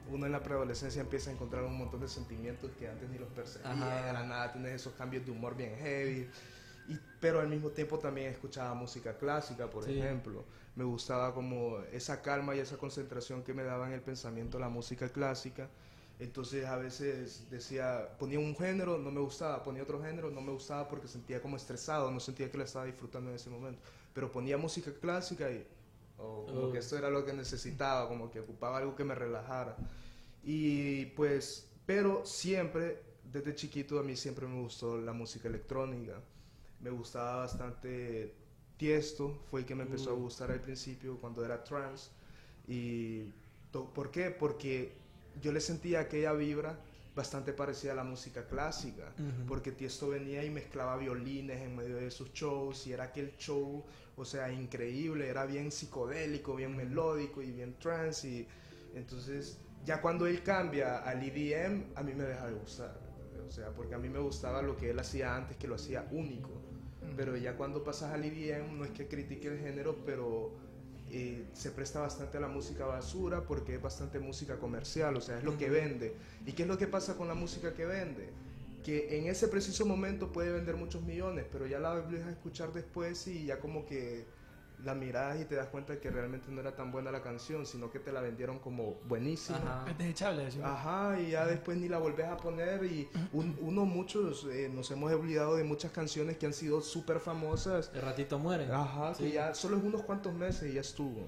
[0.10, 3.30] uno en la preadolescencia empieza a encontrar un montón de sentimientos que antes ni los
[3.30, 3.72] percibía,
[4.06, 6.30] de la nada tienes esos cambios de humor bien heavy.
[6.90, 10.00] Y, pero al mismo tiempo también escuchaba música clásica, por Sí.
[10.00, 10.46] ejemplo.
[10.76, 14.70] Me gustaba como esa calma y esa concentración que me daba en el pensamiento la
[14.70, 15.68] música clásica.
[16.20, 20.52] Entonces a veces decía, ponía un género, no me gustaba, ponía otro género, no me
[20.52, 23.82] gustaba porque sentía como estresado, no sentía que la estaba disfrutando en ese momento.
[24.14, 25.68] Pero ponía música clásica y
[26.18, 26.72] oh, como Oh.
[26.72, 29.78] que eso era lo que necesitaba, como que ocupaba algo que me relajara.
[30.44, 36.22] Y pues, pero siempre, desde chiquito a mí siempre me gustó la música electrónica.
[36.80, 38.36] Me gustaba bastante
[38.78, 40.22] Tiesto, fue el que me empezó a Uy.
[40.22, 42.12] gustar al principio cuando era trans.
[42.68, 43.34] ¿Y
[43.72, 44.32] por qué?
[44.32, 44.98] Porque
[45.42, 46.78] yo le sentía aquella vibra
[47.18, 49.12] bastante parecida a la música clásica,
[49.48, 53.84] porque Tiesto venía y mezclaba violines en medio de sus shows y era aquel show,
[54.16, 58.48] o sea, increíble, era bien psicodélico, bien melódico y bien trance y
[58.94, 62.96] entonces ya cuando él cambia al EDM a mí me deja de gustar,
[63.48, 66.08] o sea, porque a mí me gustaba lo que él hacía antes que lo hacía
[66.12, 66.52] único,
[67.16, 70.52] pero ya cuando pasas al EDM no es que critique el género, pero
[71.12, 75.38] eh, se presta bastante a la música basura porque es bastante música comercial, o sea,
[75.38, 76.16] es lo que vende.
[76.46, 78.30] ¿Y qué es lo que pasa con la música que vende?
[78.84, 82.74] Que en ese preciso momento puede vender muchos millones, pero ya la vuelves a escuchar
[82.74, 84.26] después y ya como que
[84.84, 87.90] la miras y te das cuenta que realmente no era tan buena la canción, sino
[87.90, 89.58] que te la vendieron como buenísima.
[89.58, 89.90] Ajá.
[89.90, 90.68] Es desechable, decimos.
[90.70, 94.92] Ajá, y ya después ni la volvés a poner y un- uno, muchos, eh, nos
[94.92, 97.90] hemos olvidado de muchas canciones que han sido súper famosas.
[97.96, 98.72] El ratito muere.
[98.72, 99.32] Ajá, que Sí.
[99.34, 101.26] ya solo es unos cuantos meses y ya estuvo.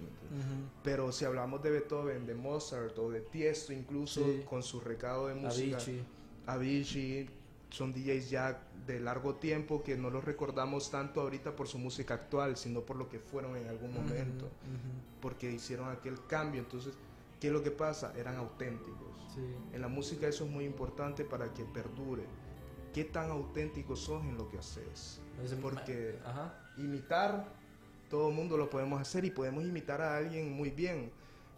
[0.83, 4.43] Pero si hablamos de Beethoven, de Mozart o de Tiesto incluso, Sí.
[4.47, 6.03] con su recado de música, Avicii.
[6.45, 7.29] Avicii,
[7.69, 12.15] son DJs ya de largo tiempo que no los recordamos tanto ahorita por su música
[12.15, 15.21] actual, sino por lo que fueron en algún momento, Ujú, ujú.
[15.21, 16.61] porque hicieron aquel cambio.
[16.61, 16.93] Entonces,
[17.39, 18.13] ¿qué es lo que pasa?
[18.17, 19.17] Eran auténticos.
[19.35, 19.41] Sí.
[19.73, 22.23] En la música eso es muy importante para que perdure.
[22.93, 25.21] ¿Qué tan auténtico sos en lo que haces?
[25.43, 26.59] Ese- Porque Ajá.
[26.77, 27.45] imitar,
[28.09, 31.11] todo el mundo lo podemos hacer y podemos imitar a alguien muy bien,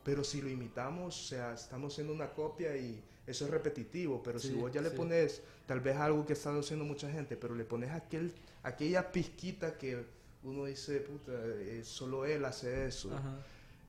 [0.04, 4.40] pero si lo imitamos, o sea, estamos haciendo una copia y eso es repetitivo, pero
[4.40, 4.96] si Sí, vos ya le sí.
[4.96, 8.32] pones tal vez algo que está haciendo mucha gente, pero le pones aquel,
[8.64, 10.04] aquella pizquita que
[10.44, 13.14] uno dice, puta, eh, solo él hace eso.
[13.16, 13.38] Ajá.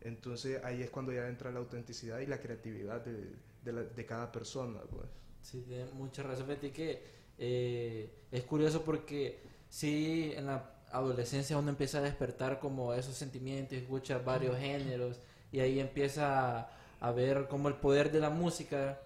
[0.02, 3.30] Entonces ahí es cuando ya entra la autenticidad y la creatividad de,
[3.64, 4.80] de la- de cada persona.
[4.90, 5.06] Pues.
[5.42, 6.46] Sí, tiene mucha razón.
[6.46, 7.02] Fíjate que
[7.38, 13.78] eh, es curioso porque sí, en la adolescencia uno empieza a despertar como esos sentimientos,
[13.78, 15.18] escucha varios géneros
[15.50, 16.68] y ahí empieza
[17.02, 19.00] a, ver cómo el poder de la música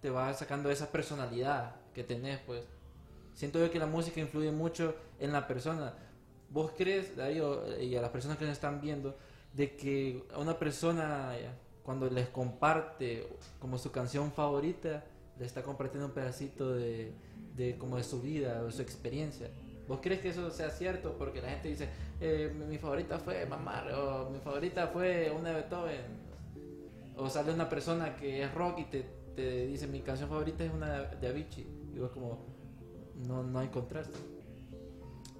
[0.00, 2.64] te va sacando esa personalidad que tenés, pues.
[3.34, 5.94] Siento yo que la música influye mucho en la persona.
[6.50, 9.16] ¿Vos crees, Darío, y a las personas que nos están viendo,
[9.54, 11.48] de que a una persona eh,
[11.82, 13.26] cuando les comparte
[13.58, 15.04] como su canción favorita,
[15.38, 17.14] le está compartiendo un pedacito de,
[17.56, 19.48] de como de su vida o de su experiencia?
[19.88, 21.16] ¿Vos crees que eso sea cierto?
[21.18, 21.88] Porque la gente dice,
[22.20, 26.29] eh, mi favorita fue Mamar, o mi favorita fue una de Beethoven.
[27.20, 29.02] O sale una persona que es rock y te,
[29.36, 31.66] te dice, mi canción favorita es una de Avicii.
[31.94, 32.46] Y vos como,
[33.26, 34.16] no, no hay contraste.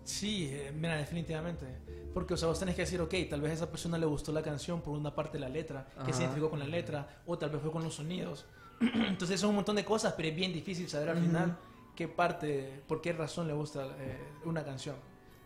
[0.05, 1.65] Sí, eh, mira, definitivamente.
[2.13, 4.33] Porque, o sea, vos tenés que decir, ok, tal vez a esa persona le gustó
[4.33, 7.39] la canción por una parte de la letra, que se identificó con la letra, o
[7.39, 8.47] tal vez fue con los sonidos.
[8.81, 11.27] Entonces, son un montón de cosas, pero es bien difícil saber al Ujú.
[11.27, 11.59] final
[11.97, 14.97] qué parte, por qué razón le gusta eh, una canción.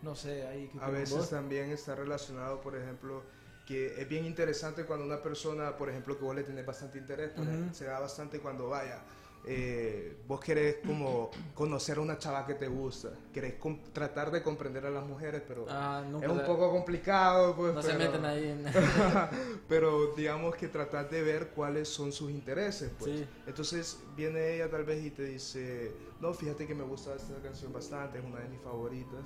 [0.01, 0.69] No sé, ahí.
[0.73, 1.29] ¿qué A veces vos?
[1.29, 3.23] también está relacionado, por ejemplo,
[3.65, 7.31] que es bien interesante cuando una persona, por ejemplo, que vos le tenés bastante interés,
[7.31, 7.49] por Ujú.
[7.51, 9.01] ejemplo, se da bastante cuando vaya.
[9.47, 13.53] eh, vos querés como conocer a una chava que te gusta, querés
[13.93, 17.71] tratar de comprender a las mujeres, pero Ah, es un poco complicado, pues.
[17.75, 18.65] No se pero- meten ahí en...
[19.69, 23.19] pero digamos que tratar de ver cuáles son sus intereses, pues.
[23.19, 23.25] Sí.
[23.45, 27.71] Entonces viene ella tal vez y te dice, no, fíjate que me gusta esta canción
[27.71, 29.25] bastante, es una de mis favoritas,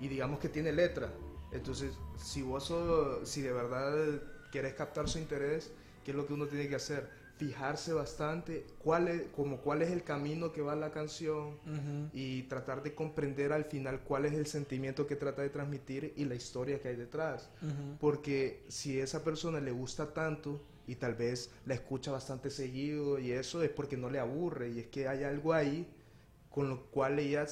[0.00, 1.10] y digamos que tiene letra.
[1.52, 4.20] Entonces, si vos sos- si de verdad
[4.52, 5.70] querés captar su interés,
[6.04, 7.08] ¿qué es lo que uno tiene que hacer?
[7.38, 11.56] Fijarse bastante cuál es, como cuál es el camino que va la canción
[12.12, 16.26] y tratar de comprender al final cuál es el sentimiento que trata de transmitir y
[16.26, 17.48] la historia que hay detrás.
[17.98, 23.32] Porque si esa persona le gusta tanto y tal vez la escucha bastante seguido y
[23.32, 25.86] eso es porque no le aburre y es que hay algo ahí
[26.50, 27.46] con lo cual ella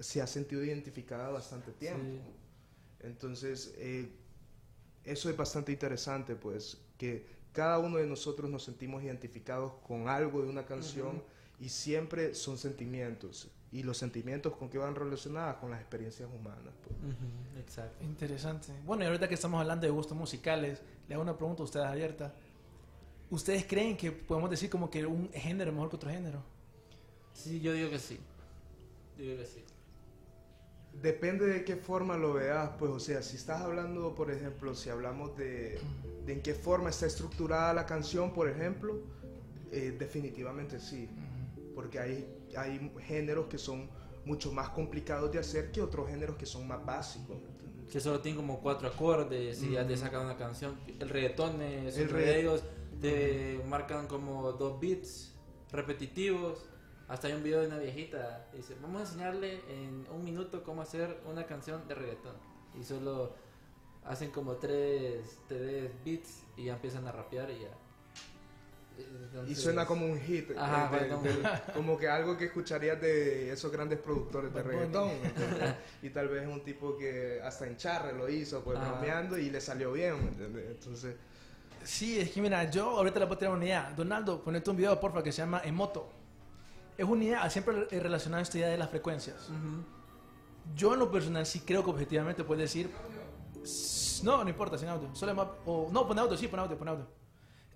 [0.00, 2.02] se ha sentido identificada bastante tiempo.
[3.04, 4.08] Entonces, eh,
[5.04, 10.42] eso es bastante interesante, pues, que cada uno de nosotros nos sentimos identificados con algo
[10.42, 11.22] de una canción
[11.60, 13.50] y siempre son sentimientos.
[13.70, 16.72] Y los sentimientos con qué van relacionadas con las experiencias humanas.
[16.84, 16.96] pues.
[17.64, 18.04] Exacto.
[18.04, 18.72] Interesante.
[18.84, 21.86] Bueno, y ahorita que estamos hablando de gustos musicales, le hago una pregunta a ustedes
[21.86, 22.34] abierta.
[23.30, 26.42] ¿Ustedes creen que podemos decir como que un género es mejor que otro género?
[27.32, 28.18] Sí, yo digo que sí.
[29.18, 29.64] Yo digo que sí.
[31.02, 34.88] Depende de qué forma lo veas, pues, o sea, si estás hablando, por ejemplo, si
[34.88, 35.78] hablamos de,
[36.24, 39.02] de en qué forma está estructurada la canción, por ejemplo,
[39.70, 41.08] eh, definitivamente sí,
[41.74, 42.26] porque hay,
[42.56, 43.90] hay géneros que son
[44.24, 47.36] mucho más complicados de hacer que otros géneros que son más básicos.
[47.92, 50.74] Que solo tiene como cuatro acordes y ya te sacan una canción.
[51.00, 52.62] El reggaetón es El uno regga- de ellos.
[53.02, 55.34] Te marcan como dos beats
[55.70, 56.64] repetitivos.
[57.08, 58.46] Hasta hay un video de una viejita.
[58.54, 62.34] Dice, vamos a enseñarle en un minuto cómo hacer una canción de reggaetón.
[62.80, 63.34] Y solo
[64.04, 67.68] hacen como tres, tres beats y ya empiezan a rapear y ya.
[68.96, 71.42] Y Entonces- suena como un hit, Ajá, de- como- del-
[71.74, 75.10] como que algo que escucharías de esos grandes productores de reggaetón.
[76.02, 78.92] y tal vez un tipo que hasta en charre lo hizo, pues Ajá.
[78.92, 80.66] bromeando y le salió bien, ¿me entiendes?
[80.70, 81.16] Entonces,
[81.82, 83.92] Sí, es que mira, yo ahorita le puedo tirar una idea.
[83.94, 86.08] Donaldo, ponete un video, porfa, que se llama Emoto.
[86.96, 89.48] Es una idea siempre relacionada a esta idea de las frecuencias.
[89.50, 89.84] Ujú.
[90.76, 92.90] Yo en lo personal sí creo que objetivamente puedes decir...
[93.62, 95.14] "S- No, no importa, sin audio.
[95.14, 97.06] Solo o, no, pon audio, sí, pon audio, pon audio.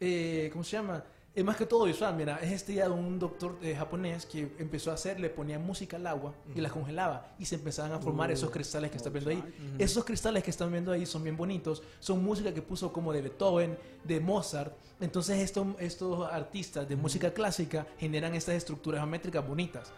[0.01, 1.05] Eh, ¿Cómo se llama?
[1.35, 4.57] Es más que todo visual, mira, es esta idea de un doctor eh, japonés que
[4.59, 8.01] empezó a hacer, le ponía música al agua y la congelaba y se empezaban a
[8.01, 9.45] formar esos cristales que están viendo ahí.
[9.79, 13.23] Esos cristales que están viendo ahí son bien bonitos, son música que puso como de
[13.23, 14.77] Beethoven, de Mozart.
[15.01, 19.93] Entonces estos, estos artistas de música clásica generan estas estructuras geométricas bonitas.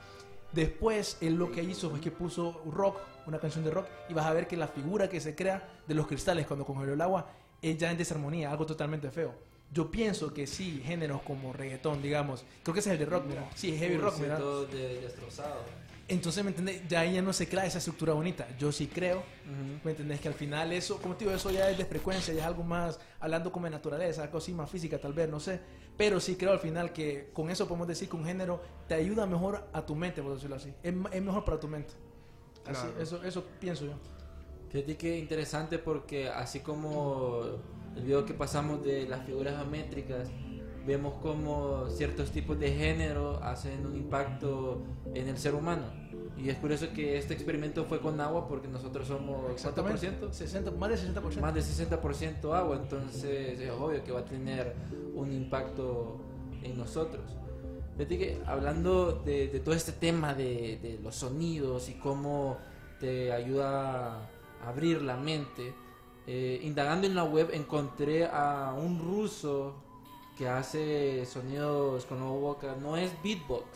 [0.52, 4.26] Después, él lo que hizo fue que puso rock, una canción de rock, y vas
[4.26, 7.30] a ver que la figura que se crea de los cristales cuando congeló el agua
[7.62, 9.32] es ya en desarmonía, algo totalmente feo.
[9.72, 13.24] Yo pienso que sí, géneros como reggaetón, digamos, creo que ese es el de rock,
[13.26, 13.48] mira.
[13.54, 14.36] Sí, heavy Uy, rock, mira.
[14.36, 15.60] todo de- destrozado.
[16.08, 16.82] Entonces, ¿me entiendes?
[16.88, 18.48] Ya ahí ya no se crea esa estructura bonita.
[18.58, 19.22] Yo sí creo.
[19.84, 20.20] ¿me entendés?
[20.20, 22.64] Que al final eso, como te digo, eso ya es de frecuencia, ya es algo
[22.64, 25.60] más, hablando como de naturaleza, algo así más física tal vez, no sé.
[25.96, 29.24] Pero sí creo al final que con eso podemos decir que un género te ayuda
[29.26, 30.74] mejor a tu mente, por decirlo así.
[30.82, 31.92] Es, es mejor para tu mente.
[32.66, 33.00] Así, Claro.
[33.00, 33.92] eso, eso pienso yo.
[34.70, 37.42] Fíjate que interesante porque así como
[37.96, 40.28] el video que pasamos de las figuras geométricas,
[40.86, 44.82] vemos como ciertos tipos de género hacen un impacto
[45.14, 45.84] en el ser humano.
[46.36, 50.32] Y es curioso que este experimento fue con agua porque nosotros somos ¿cuánto por ciento?
[50.32, 51.40] 60, más del 60%.
[51.40, 54.74] Más del 60% agua, entonces es obvio que va a tener
[55.14, 56.18] un impacto
[56.62, 57.24] en nosotros.
[57.96, 62.56] Fíjate que hablando de, de todo este tema de, de los sonidos y cómo
[62.98, 64.28] te ayuda a
[64.66, 65.74] abrir la mente,
[66.32, 69.74] eh, indagando en la web encontré a un ruso
[70.38, 73.66] que hace sonidos con la boca, no es beatbox,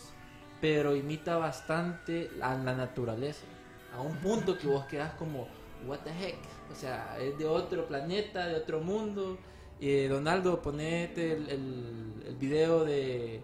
[0.60, 3.44] pero imita bastante a la naturaleza,
[3.92, 5.48] a un punto que vos quedas como,
[5.88, 6.38] what the heck,
[6.70, 9.36] o sea, es de otro planeta, de otro mundo.
[9.80, 13.36] Eh, Donaldo, ponete el, el, video de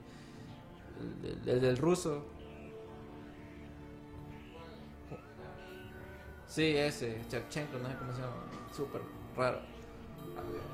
[1.24, 2.24] el- el- del ruso.
[6.46, 8.34] Sí, ese, Chevchenko, no sé cómo se llama,
[8.72, 9.02] súper
[9.36, 9.60] raro.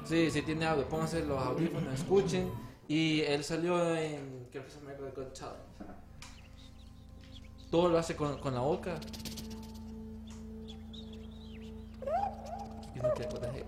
[0.05, 2.51] Sí, sí tiene audio, pónganse los audífonos, escuchen.
[2.89, 5.59] Y él salió en, creo que se llama Got Talent.
[7.71, 8.99] Todo lo hace con, con la boca.
[12.95, 13.67] Y no te heck.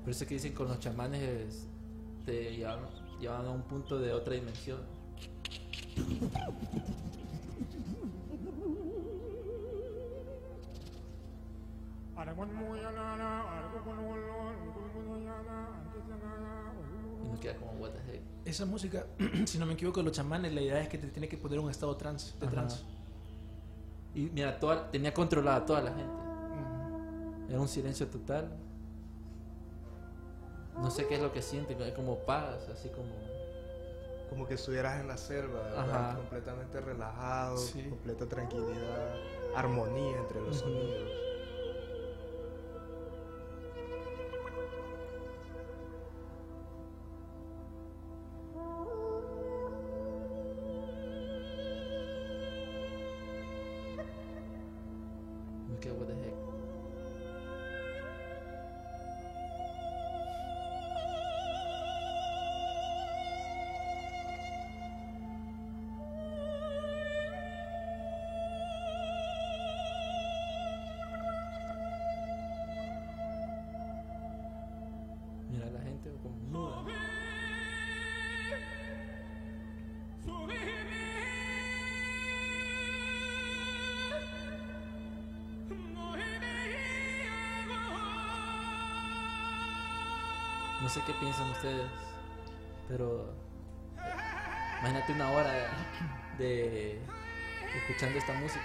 [0.00, 1.66] Por eso que dicen con los chamanes
[2.24, 2.80] te llevan,
[3.20, 4.80] llevan a un punto de otra dimensión.
[18.44, 19.06] Esa música,
[19.46, 21.64] si no me equivoco, los chamanes, la idea es que te tiene que poner en
[21.64, 22.54] un estado trance, de Ajá.
[22.54, 22.80] trance.
[24.14, 26.12] Y mira, toda, tenía controlada a toda la gente.
[27.48, 28.50] Era un silencio total.
[30.80, 33.10] No sé qué es lo que siente, es como paz, así como...
[34.30, 37.82] Como que estuvieras en la selva, completamente relajado, Sí.
[37.82, 39.14] completa tranquilidad,
[39.56, 41.10] armonía entre los sonidos.
[90.90, 91.90] Sé qué piensan ustedes,
[92.88, 93.32] pero
[94.80, 95.52] imagínate una hora
[96.38, 97.00] de
[97.88, 98.64] escuchando esta música.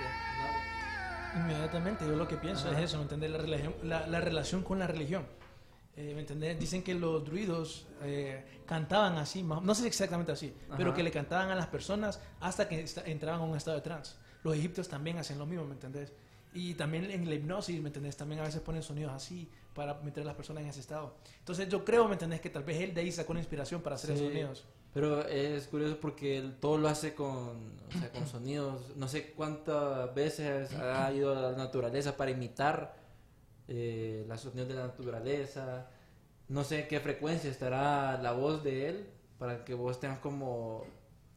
[1.34, 1.42] ¿no?
[1.42, 2.80] Inmediatamente, yo lo que pienso Ajá.
[2.80, 3.32] es eso, ¿me entendés?
[3.32, 5.26] La, religión- la, la relación con la religión.
[5.98, 6.60] Eh, ¿Me entendés?
[6.60, 10.98] Dicen que los druidos eh, cantaban así, no sé exactamente así, pero Ajá.
[10.98, 14.14] que le cantaban a las personas hasta que entraban a un estado de trance.
[14.44, 16.12] Los egipcios también hacen lo mismo, ¿me entendés?
[16.56, 18.16] Y también en la hipnosis, ¿me entendés?
[18.18, 21.16] También a veces ponen sonidos así para meter a las personas en ese estado.
[21.40, 22.40] Entonces yo creo, ¿me entendés?
[22.42, 24.16] Que tal vez él de ahí sacó una inspiración para hacer Sí.
[24.16, 24.66] esos sonidos.
[24.94, 27.28] Pero es curioso porque él todo lo hace con,
[27.90, 28.96] o sea, con sonidos.
[28.96, 32.96] No sé cuántas veces ha ido a la naturaleza para imitar
[33.68, 35.90] eh, los sonidos de la naturaleza.
[36.48, 40.86] No sé qué frecuencia estará la voz de él para que vos tengas como,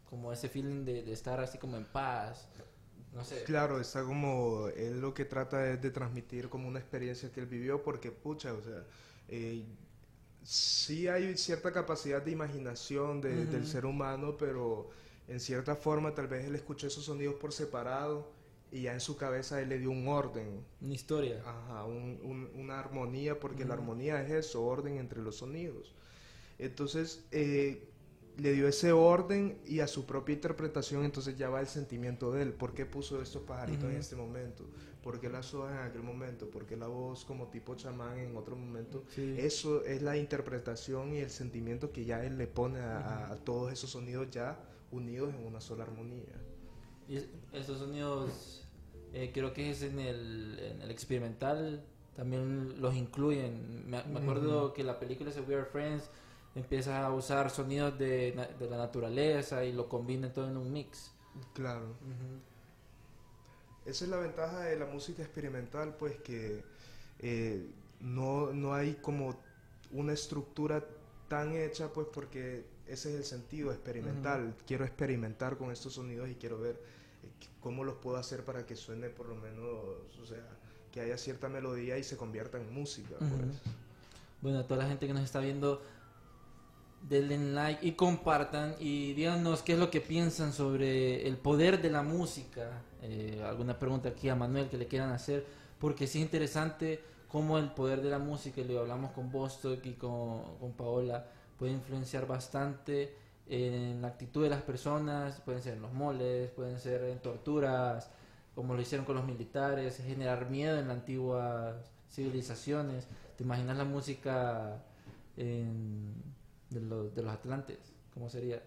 [0.08, 2.48] como ese feeling de, de estar así como en paz.
[3.14, 3.42] No sé.
[3.44, 7.46] Claro, está como, él lo que trata es de transmitir como una experiencia que él
[7.46, 8.84] vivió, porque pucha, o sea,
[9.28, 9.64] eh,
[10.42, 13.70] sí hay cierta capacidad de imaginación de- del Ujú.
[13.70, 14.90] ser humano, pero
[15.28, 18.30] en cierta forma tal vez él escuchó esos sonidos por separado
[18.70, 21.42] y ya en su cabeza él le dio un orden, Una historia.
[21.44, 23.82] Ajá, un- un- una armonía, porque la Ujú.
[23.82, 25.94] armonía es eso, orden entre los sonidos.
[26.58, 27.87] Entonces, eh,
[28.38, 32.42] le dio ese orden y a su propia interpretación, entonces ya va el sentimiento de
[32.42, 32.52] él.
[32.52, 34.64] ¿Por qué puso estos pajaritos en este momento?
[35.02, 36.48] ¿Por qué las hojas en aquel momento?
[36.48, 39.04] ¿Por qué la voz como tipo chamán en otro momento?
[39.08, 39.34] Sí.
[39.38, 43.90] Eso es la interpretación y el sentimiento que ya él le pone a, todos esos
[43.90, 44.58] sonidos ya
[44.92, 46.24] unidos en una sola armonía.
[47.08, 48.66] Y es- esos sonidos,
[49.12, 51.82] eh, creo que es en el, en el experimental,
[52.14, 53.84] también los incluyen.
[53.88, 56.08] Me, me acuerdo que la película ese We Are Friends
[56.58, 61.12] empieza a usar sonidos de, de la naturaleza y lo combina todo en un mix.
[61.54, 61.94] Claro.
[63.86, 66.62] Esa es la ventaja de la música experimental, pues que
[67.20, 67.66] eh,
[68.00, 69.38] no, no hay como
[69.92, 70.84] una estructura
[71.28, 74.54] tan hecha, pues porque ese es el sentido experimental.
[74.66, 78.76] Quiero experimentar con estos sonidos y quiero ver eh, cómo los puedo hacer para que
[78.76, 79.66] suene por lo menos,
[80.20, 80.44] o sea,
[80.92, 83.14] que haya cierta melodía y se convierta en música.
[83.20, 83.36] Ujú.
[83.36, 83.58] pues.
[84.40, 85.82] Bueno, a toda la gente que nos está viendo,
[87.02, 91.90] denle like y compartan y díganos qué es lo que piensan sobre el poder de
[91.90, 92.82] la música.
[93.02, 95.46] Eh, alguna pregunta aquí a Manuel que le quieran hacer,
[95.78, 99.84] porque sí es interesante cómo el poder de la música, y lo hablamos con Bostock
[99.86, 101.26] y con, con Paola,
[101.58, 103.14] puede influenciar bastante
[103.46, 108.10] en la actitud de las personas, pueden ser en los moles, pueden ser en torturas,
[108.54, 111.76] como lo hicieron con los militares, generar miedo en las antiguas
[112.10, 113.06] civilizaciones.
[113.36, 114.82] ¿Te imaginas la música
[115.36, 116.14] en-
[116.70, 117.78] de, los, de los atlantes?
[118.14, 118.62] ¿Cómo sería?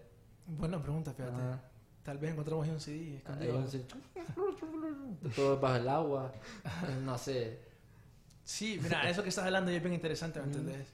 [0.46, 1.42] Buena pregunta, fíjate.
[2.02, 3.64] Tal vez encontramos un CD escondido.
[5.36, 6.32] Todo bajo el agua.
[7.04, 7.60] No sé.
[8.44, 10.88] Sí, mira, eso que estás hablando es bien interesante, ¿me entendés?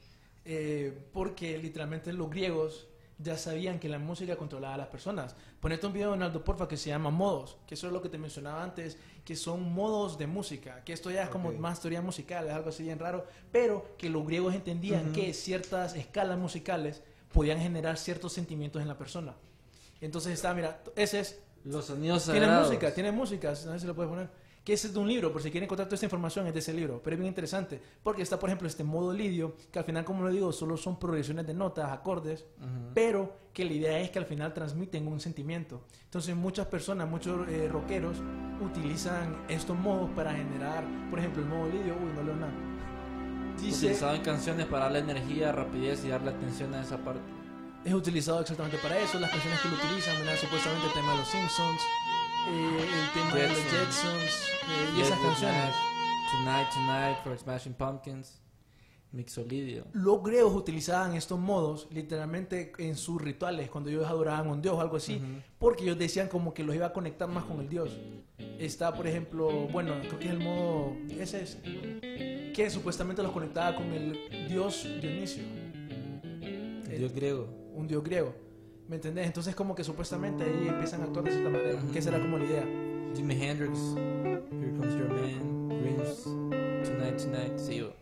[0.45, 2.88] Eh, porque literalmente los griegos
[3.19, 5.35] ya sabían que la música controlaba a las personas.
[5.61, 8.19] Ponete un video, Donaldo, porfa, que se llama Modos, que eso es lo que te
[8.19, 12.47] mencionaba antes, que son modos de música, que esto ya es como más teoría musical,
[12.47, 17.03] es algo así bien raro, pero que los griegos entendían que ciertas escalas musicales
[17.33, 19.35] podían generar ciertos sentimientos en la persona.
[20.01, 22.69] Entonces está, mira, ese es Los sonidos tiene sagrados.
[22.69, 24.31] música, tiene música, no sé si lo puedes poner.
[24.69, 26.59] Que ese es de un libro, por si quieren encontrar toda esta información es de
[26.59, 29.85] ese libro, pero es bien interesante, porque está, por ejemplo, este modo lidio, que al
[29.87, 32.91] final, como lo digo, solo son progresiones de notas, acordes, Ujú.
[32.93, 35.85] pero que la idea es que al final transmiten un sentimiento.
[36.05, 38.19] Entonces, muchas personas, muchos eh, rockeros
[38.61, 42.53] utilizan estos modos para generar, por ejemplo, el modo lidio, uy, no leo nada.
[43.59, 47.23] Dice, Utilizado en canciones para darle energía, rapidez y darle atención a esa parte.
[47.87, 49.19] es utilizado exactamente para eso.
[49.19, 50.37] Las canciones que lo utilizan, ¿verdad?
[50.39, 51.81] supuestamente el tema de los Simpsons,
[52.49, 54.49] el tema de los Jetsons.
[54.69, 55.75] Eh, y esas canciones.
[56.45, 58.41] Night, Tonight, Tonight, for Smashing Pumpkins,
[59.13, 59.87] Mixolidio.
[59.93, 64.75] Los griegos utilizaban estos modos literalmente en sus rituales, cuando ellos adoraban a un dios
[64.75, 65.21] o algo así,
[65.59, 67.97] porque ellos decían como que los iba a conectar más con el dios.
[68.59, 71.57] Está, por ejemplo, bueno, creo que es el modo, ese es,
[72.55, 75.45] que supuestamente los conectaba con el dios Dionisio,
[76.43, 77.49] El dios griego.
[77.75, 78.35] un dios griego.
[78.89, 79.27] ¿Me entendés?
[79.27, 82.39] Entonces como que supuestamente ahí empiezan a actuar de cierta manera, que esa era como
[82.39, 82.65] la idea.
[83.15, 86.25] Jimi Hendrix, Here Comes Your Man, Dreams,
[86.89, 87.81] Tonight, Tonight, sí.
[87.83, 87.93] o-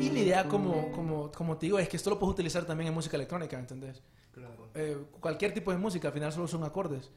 [0.00, 2.88] Y la idea, como, como, como te digo, es que esto lo puedes utilizar también
[2.88, 4.02] en música electrónica, ¿me entendés?
[4.32, 4.68] Claro.
[4.74, 7.10] eh, cualquier tipo de música, al final solo son acordes.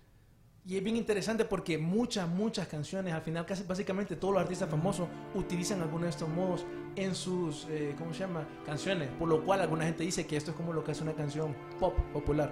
[0.63, 4.69] Y es bien interesante porque muchas, muchas canciones, al final casi básicamente todos los artistas
[4.69, 6.65] famosos utilizan algunos de estos modos
[6.95, 8.47] en sus, eh, ¿cómo se llama?
[8.65, 9.09] Canciones.
[9.17, 11.55] Por lo cual alguna gente dice que esto es como lo que hace una canción
[11.79, 12.51] pop popular.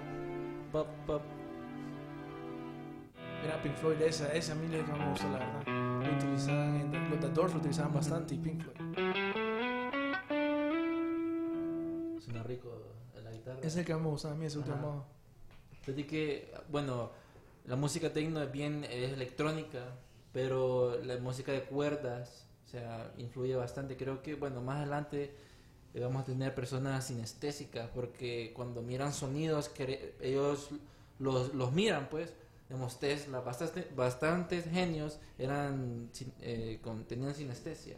[0.76, 1.22] Pop, pop.
[3.40, 5.66] Mira, Pink Floyd, esa, esa a mí le me gusta, la verdad.
[5.66, 8.76] Lo utilizaban, en- los The Doors lo utilizaban bastante y Pink Floyd.
[12.20, 12.92] Suena rico
[13.24, 13.58] la guitarra.
[13.62, 15.06] Es el que más me gusta a mí, ese último modo.
[15.80, 17.10] Fíjate que, bueno,
[17.64, 19.94] la música techno es bien es electrónica,
[20.34, 23.96] pero la música de cuerdas, o sea, influye bastante.
[23.96, 25.34] Creo que, bueno, más adelante
[26.00, 29.70] vamos a tener personas sinestésicas, porque cuando miran sonidos,
[30.20, 30.70] ellos
[31.18, 32.32] los, los miran, pues.
[32.68, 37.96] Digamos, Tesla, bastante, bastantes genios eran, eh, con- tenían sinestesia.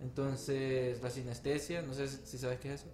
[0.00, 2.90] Entonces, la sinestesia, no sé si, sabes qué es eso.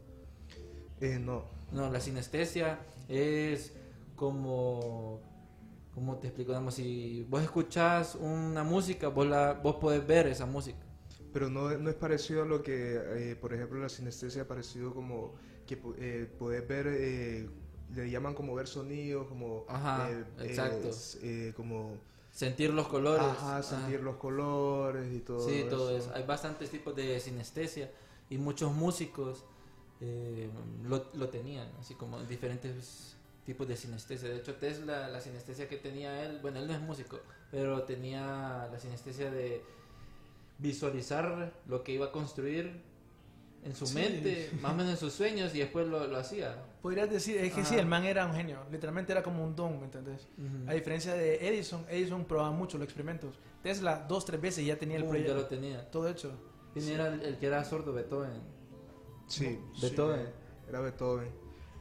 [1.01, 1.44] Eh, no.
[1.72, 2.78] No, la sinestesia
[3.09, 3.72] es
[4.16, 5.20] como,
[5.94, 10.46] como te explico, digamos, si vos escuchás una música, vos, la, vos podés ver esa
[10.46, 10.78] música.
[11.33, 12.97] Pero no, no es parecido a lo que,
[13.31, 15.35] eh, por ejemplo, la sinestesia parecido como
[15.66, 17.49] que eh, puedes ver, eh,
[17.95, 19.64] le llaman como ver sonidos, como...
[19.68, 20.89] Ajá, eh, eh, exacto.
[20.89, 21.99] s- eh, como...
[22.33, 23.26] Sentir los colores.
[23.26, 24.05] Ajá, sentir Ajá.
[24.05, 25.68] los colores y todo Sí, eso.
[25.68, 26.11] todo eso.
[26.14, 27.91] Hay bastantes tipos de sinestesia
[28.28, 29.45] y muchos músicos
[30.01, 30.49] eh,
[30.85, 34.28] lo, lo tenían, así como diferentes tipos de sinestesia.
[34.28, 37.18] De hecho, Tesla, la sinestesia que tenía él, bueno, él no es músico,
[37.51, 39.62] pero tenía la sinestesia de
[40.61, 42.82] visualizar lo que iba a construir
[43.64, 43.94] en su Sí.
[43.94, 46.56] mente, más o menos en sus sueños, y después lo, lo hacía.
[46.80, 47.82] Podrías decir, es que sí, Ajá.
[47.82, 48.58] el man era un genio.
[48.70, 50.26] Literalmente era como un don, ¿me entendés?
[50.66, 53.34] A diferencia de Edison, Edison probaba mucho los experimentos.
[53.62, 55.42] Tesla, dos, tres veces ya tenía el Pum, ya proyecto.
[55.42, 55.90] lo tenía.
[55.90, 56.32] Todo hecho.
[56.72, 57.92] ¿Quién era el, el que era sordo?
[57.92, 58.30] Beethoven.
[59.26, 60.26] Sí, Beethoven.
[60.26, 60.32] sí,
[60.68, 61.28] era Beethoven.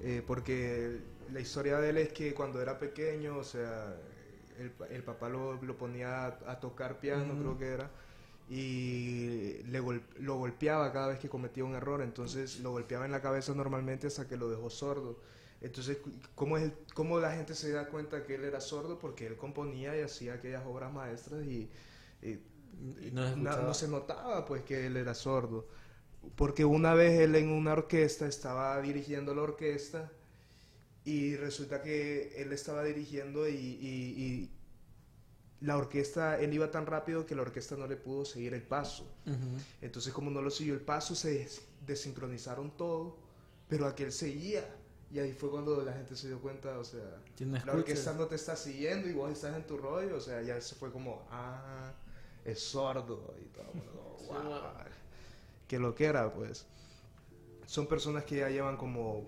[0.01, 0.99] Eh, porque
[1.31, 3.95] la historia de él es que cuando era pequeño, o sea,
[4.57, 7.41] el, el papá lo, lo ponía a, a tocar piano, Ujú.
[7.41, 7.89] creo que era,
[8.49, 13.11] y le gol- lo golpeaba cada vez que cometía un error, entonces lo golpeaba en
[13.11, 15.19] la cabeza normalmente hasta que lo dejó sordo.
[15.61, 15.99] Entonces,
[16.35, 18.97] ¿cómo, es el- ¿cómo la gente se da cuenta que él era sordo?
[18.99, 21.69] Porque él componía y hacía aquellas obras maestras y,
[22.21, 22.39] y
[23.01, 25.67] Y no no se notaba pues que él era sordo.
[26.35, 30.11] Porque una vez él en una orquesta estaba dirigiendo la orquesta
[31.05, 34.51] y resulta que él estaba dirigiendo y- y
[35.61, 39.05] la orquesta, él iba tan rápido que la orquesta no le pudo seguir el paso.
[39.81, 43.17] Entonces como no lo siguió el paso, se des- desincronizaron todo,
[43.67, 44.63] pero aquel seguía.
[45.11, 47.01] Y ahí fue cuando la gente se dio cuenta, o sea,
[47.45, 50.41] no la orquesta no te está siguiendo y vos estás en tu rollo, o sea,
[50.43, 51.91] ya se fue como, ah,
[52.45, 53.71] es sordo y todo.
[54.27, 54.61] wow.
[55.67, 56.65] Que lo que era, pues.
[57.65, 59.23] Son personas que ya llevan como,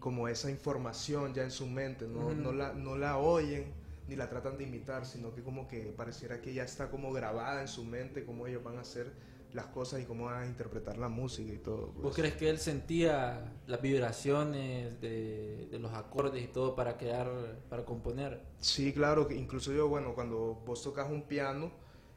[0.00, 3.72] como esa información ya en su mente, no, no, la, no la oyen
[4.08, 7.60] ni la tratan de imitar, sino que como que pareciera que ya está como grabada
[7.60, 9.12] en su mente cómo ellos van a hacer
[9.52, 11.86] las cosas y cómo van a interpretar la música y todo.
[11.88, 12.16] ¿Vos pues.
[12.16, 17.28] crees que él sentía las vibraciones de, de los acordes y todo para crear,
[17.68, 18.42] para componer?
[18.60, 21.72] Sí, claro, que incluso yo, bueno, cuando vos tocas un piano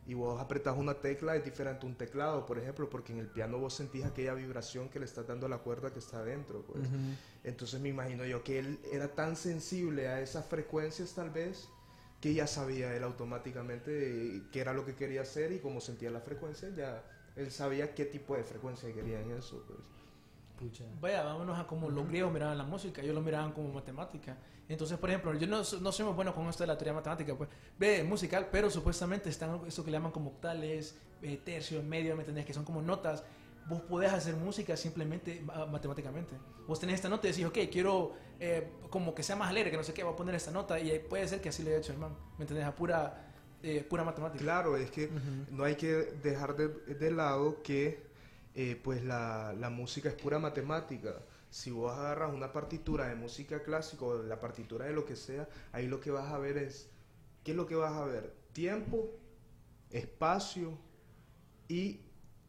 [0.05, 3.27] y vos apretas una tecla es diferente a un teclado, por ejemplo, porque en el
[3.27, 6.63] piano vos sentís aquella vibración que le estás dando a la cuerda que está adentro,
[6.63, 6.89] pues.
[7.43, 11.69] Entonces me imagino yo que él era tan sensible a esas frecuencias tal vez
[12.21, 16.19] que ya sabía él automáticamente qué era lo que quería hacer y cómo sentía la
[16.19, 17.03] frecuencia, ya
[17.35, 19.79] él sabía qué tipo de frecuencia quería en eso, pues.
[20.57, 20.83] Pucha.
[20.99, 24.35] Vaya, vámonos a como los griegos miraban la música, ellos lo miraban como matemática.
[24.67, 27.33] Entonces, por ejemplo, yo no, no soy muy bueno con esto de la teoría matemática,
[27.35, 32.13] pues, ve, musical, pero supuestamente están esto que le llaman como octales, eh, tercios, medio,
[32.15, 32.45] ¿me entendés?
[32.45, 33.23] Que son como notas.
[33.67, 36.35] Vos podés hacer música simplemente matemáticamente.
[36.67, 39.77] Vos tenés esta nota y decís, ok, quiero eh, como que sea más alegre, que
[39.77, 41.79] no sé qué, voy a poner esta nota y puede ser que así lo haya
[41.79, 42.65] hecho el man, ¿me entendés?
[42.65, 43.31] A pura,
[43.61, 44.43] eh, pura matemática.
[44.43, 45.09] Claro, es que
[45.51, 45.87] no hay que
[46.23, 48.07] dejar de, de lado que
[48.55, 51.13] eh, pues la, la música es pura matemática.
[51.51, 55.47] Si vos agarras una partitura de música clásica o la partitura de lo que sea,
[55.71, 56.89] ahí lo que vas a ver es,
[57.43, 58.35] ¿qué es lo que vas a ver?
[58.53, 59.09] Tiempo,
[59.89, 60.77] espacio
[61.67, 62.01] y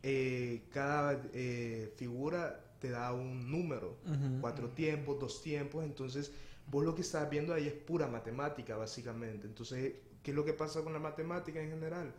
[0.03, 4.40] eh, cada eh, figura te da un número, Ujú.
[4.40, 6.32] cuatro tiempos, dos tiempos, entonces
[6.66, 9.46] vos lo que estás viendo ahí es pura matemática básicamente.
[9.46, 12.14] Entonces, ¿qué es lo que pasa con la matemática en general?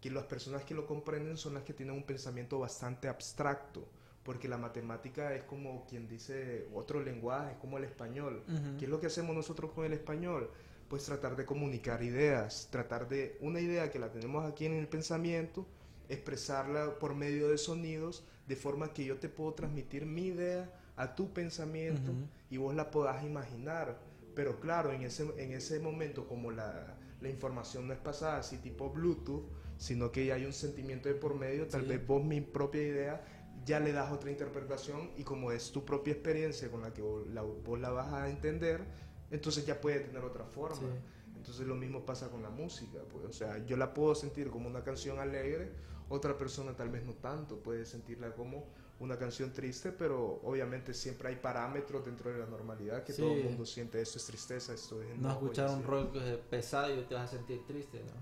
[0.00, 3.86] Que las personas que lo comprenden son las que tienen un pensamiento bastante abstracto,
[4.22, 8.44] porque la matemática es como quien dice otro lenguaje, es como el español.
[8.46, 8.78] Ujú.
[8.78, 10.50] ¿Qué es lo que hacemos nosotros con el español?
[10.88, 14.88] Pues tratar de comunicar ideas, tratar de una idea que la tenemos aquí en el
[14.88, 15.66] pensamiento,
[16.08, 21.14] expresarla por medio de sonidos, de forma que yo te puedo transmitir mi idea a
[21.14, 22.12] tu pensamiento
[22.50, 23.98] y vos la podás imaginar.
[24.34, 28.56] Pero claro, en ese, en ese momento, como la, la información no es pasada así
[28.58, 29.44] tipo Bluetooth,
[29.76, 31.88] sino que ya hay un sentimiento de por medio, tal Sí.
[31.88, 33.24] vez vos mi propia idea
[33.64, 37.26] ya le das otra interpretación y como es tu propia experiencia con la que vos
[37.28, 38.82] la, vos la vas a entender,
[39.30, 40.76] entonces ya puede tener otra forma.
[40.78, 41.36] Sí.
[41.36, 44.68] Entonces lo mismo pasa con la música, pues, o sea, yo la puedo sentir como
[44.68, 45.70] una canción alegre,
[46.08, 48.66] otra persona tal vez no tanto, puede sentirla como
[49.00, 53.22] una canción triste, pero obviamente siempre hay parámetros dentro de la normalidad que Sí.
[53.22, 56.16] todo el mundo siente, esto es tristeza, esto es No escuchar un rock
[56.50, 58.12] pesado y te vas a sentir triste, ¿no?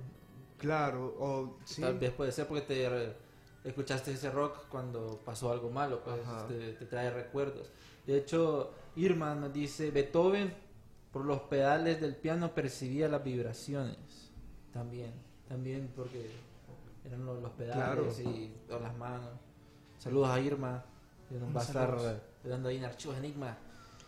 [0.58, 5.70] Claro, o sí, Tal vez puede ser porque te escuchaste ese rock cuando pasó algo
[5.70, 7.70] malo, pues te, te trae recuerdos.
[8.06, 10.52] De hecho, Irma nos dice, Beethoven
[11.12, 14.30] por los pedales del piano percibía las vibraciones.
[14.72, 15.12] También,
[15.48, 16.30] también porque
[17.06, 18.08] eran los, los pedales Claro.
[18.30, 19.30] y o las manos.
[19.98, 20.84] Saludos a Irma,
[21.28, 21.96] que nos va a estar
[22.44, 23.56] eh, dando ahí en Archivos Enigma.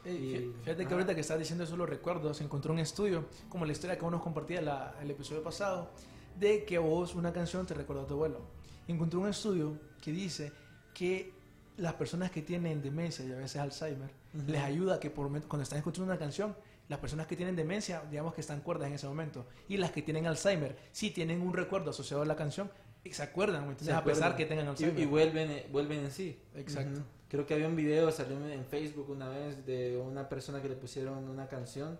[0.04, 0.94] Ey, Y- fí- Fíjate que ajá.
[0.94, 4.04] ahorita que estás diciendo eso los recuerdos, se encontró un estudio, como la historia que
[4.04, 5.90] uno nos compartía la- el episodio pasado,
[6.38, 8.40] de que a vos una canción te recuerda a tu abuelo.
[8.86, 10.52] Encontró un estudio que dice
[10.94, 11.32] que
[11.76, 14.44] las personas que tienen demencia y a veces Alzheimer, Ujú.
[14.50, 16.56] les ayuda a que por momento- cuando están escuchando una canción,
[16.88, 20.00] las personas que tienen demencia, digamos que están cuerdas en ese momento, y las que
[20.02, 22.70] tienen Alzheimer, si tienen un recuerdo asociado a la canción,
[23.12, 23.86] se acuerdan, ¿me entiendes?
[23.94, 24.36] Se a pesar acuerdan.
[24.36, 24.98] que tengan Y- Alzheimer.
[25.00, 26.38] Y, vuelven, eh, vuelven en sí.
[26.54, 26.92] Exacto.
[27.00, 27.02] Ujú.
[27.28, 30.76] Creo que había un video, salió en Facebook una vez, de una persona que le
[30.76, 31.98] pusieron una canción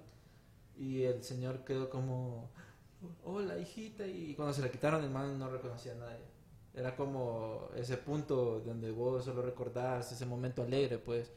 [0.78, 2.50] y el señor quedó como,
[3.24, 6.24] hola hijita, y cuando se la quitaron el man no reconocía a nadie.
[6.74, 11.30] Era como ese punto donde vos solo recordás ese momento alegre, pues,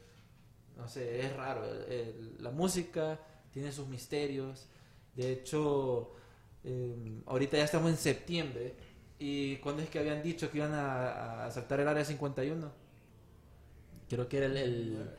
[0.76, 1.64] no sé, es raro.
[1.66, 3.20] el- el- la música
[3.50, 4.68] tiene sus misterios.
[5.14, 6.12] De hecho,
[6.64, 8.74] eh, ahorita ya estamos en septiembre.
[9.24, 11.08] ¿Y cuándo es que habían dicho que iban a,
[11.42, 12.72] a asaltar el área 51?
[14.08, 15.10] Creo que era el, el-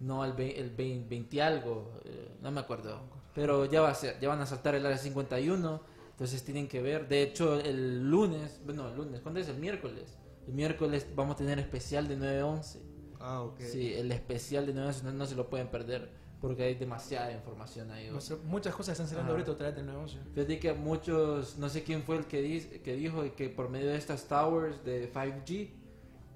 [0.00, 3.00] no, el, ve- el 20, 20 algo, eh, no me acuerdo.
[3.34, 5.80] Pero ya va a ser, ya van a asaltar el área 51,
[6.12, 7.08] entonces tienen que ver.
[7.08, 9.48] De hecho, el lunes, bueno, el lunes, ¿cuándo es?
[9.48, 10.16] El miércoles.
[10.46, 12.80] El miércoles vamos a tener especial de 911.
[13.22, 13.60] Ah, ok.
[13.60, 16.10] Sí, el especial de 911 no, no se lo pueden perder
[16.40, 18.10] porque hay demasiada información ahí.
[18.10, 20.20] No sé, Muchas cosas están saliendo ahorita a través del negocio.
[20.34, 23.90] Fíjate que muchos, no sé quién fue el que, di- que dijo que por medio
[23.90, 25.70] de estas towers de 5G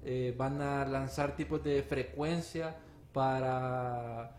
[0.04, 2.76] eh, van a lanzar tipos de frecuencia
[3.12, 4.36] para,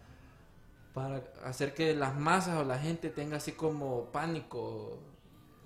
[0.93, 4.99] para hacer que las masas o la gente tenga así como pánico,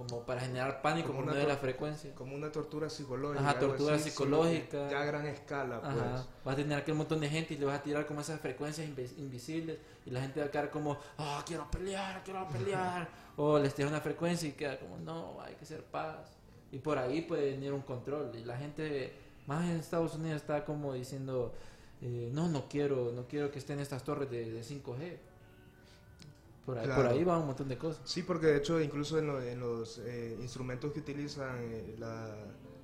[0.07, 2.13] como para generar pánico Como por una medio de la frecuencia.
[2.15, 3.41] Como una tortura psicológica.
[3.49, 4.89] Ajá, tortura así, psicológica.
[4.89, 5.93] Ya a gran escala, pues.
[5.95, 6.25] Ajá.
[6.45, 8.87] Vas a tener aquel montón de gente y le vas a tirar como esas frecuencias
[8.87, 13.07] invis- invisibles y la gente va a quedar como, ah, quiero pelear, quiero pelear.
[13.37, 16.37] o les tiras una frecuencia y queda como, no, hay que ser paz.
[16.71, 18.31] Y por ahí puede venir un control.
[18.35, 19.13] Y la gente,
[19.45, 21.53] más en Estados Unidos, está como diciendo,
[22.01, 25.17] eh, no, no quiero, no quiero que estén estas torres de, de 5G.
[26.65, 27.09] Por ahí, por Claro.
[27.09, 28.01] ahí va un montón de cosas.
[28.09, 32.35] Sí, porque de hecho incluso en, lo- en los eh, instrumentos que utilizan eh, la,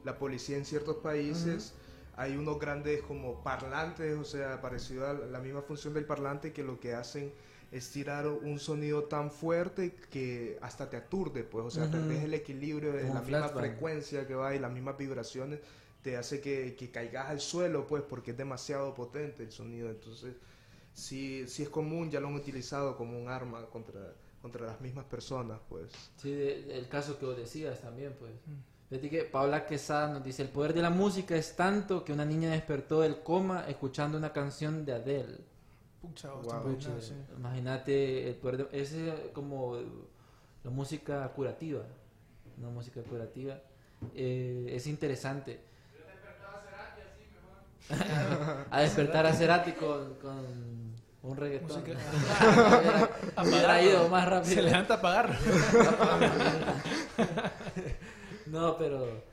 [0.04, 1.74] la policía en ciertos países
[2.16, 6.64] hay unos grandes como parlantes, o sea, parecido a la misma función del parlante que
[6.64, 7.32] lo que hacen
[7.72, 11.92] es tirar un sonido tan fuerte que hasta te aturde, pues, o sea, Ujú.
[11.92, 15.60] perdés el equilibrio de Como la misma frecuencia que va y las mismas vibraciones
[16.02, 20.34] te hace que, que caigas al suelo, pues, porque es demasiado potente el sonido, entonces
[20.98, 25.06] sí, sí es común, ya lo han utilizado como un arma contra, contra las mismas
[25.06, 25.92] personas, pues.
[26.18, 28.32] Sí, de- el caso que vos decías también, pues.
[28.90, 32.24] Fíjate que Paula Quesada nos dice, el poder de la música es tanto que una
[32.26, 35.38] niña despertó del coma escuchando una canción de Adele.
[36.02, 36.78] Pucha, Wow.
[37.02, 37.14] sí.
[37.38, 38.82] Imagínate el poder de...
[38.82, 39.78] Es eh, como
[40.64, 41.82] la música curativa.
[42.58, 43.60] Una música curativa.
[44.16, 45.60] Eh, es interesante.
[48.72, 50.87] a despertar a Cerati con, con
[51.24, 51.68] un reggaetón.
[51.82, 53.10] Música-
[53.44, 54.54] Hubiera ido más rápido.
[54.56, 55.38] Se levanta a pagar.
[58.48, 59.24] No, pero,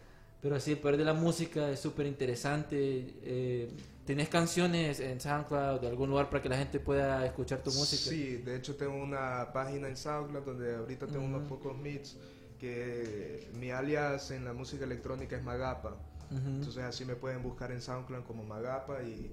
[0.43, 3.15] Pero sí, el poder de la música es súper interesante.
[3.23, 3.71] Eh,
[4.05, 8.11] ¿Tenés canciones en SoundCloud de algún lugar para que la gente pueda escuchar tu música?
[8.11, 12.17] Sí, de hecho tengo una página en SoundCloud donde ahorita tengo unos pocos mix
[12.61, 15.97] que mi alias en la música electrónica es Magapa.
[16.31, 19.31] Entonces así me pueden buscar en SoundCloud como Magapa y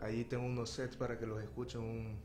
[0.00, 2.18] ahí tengo unos sets para que los escuchen un,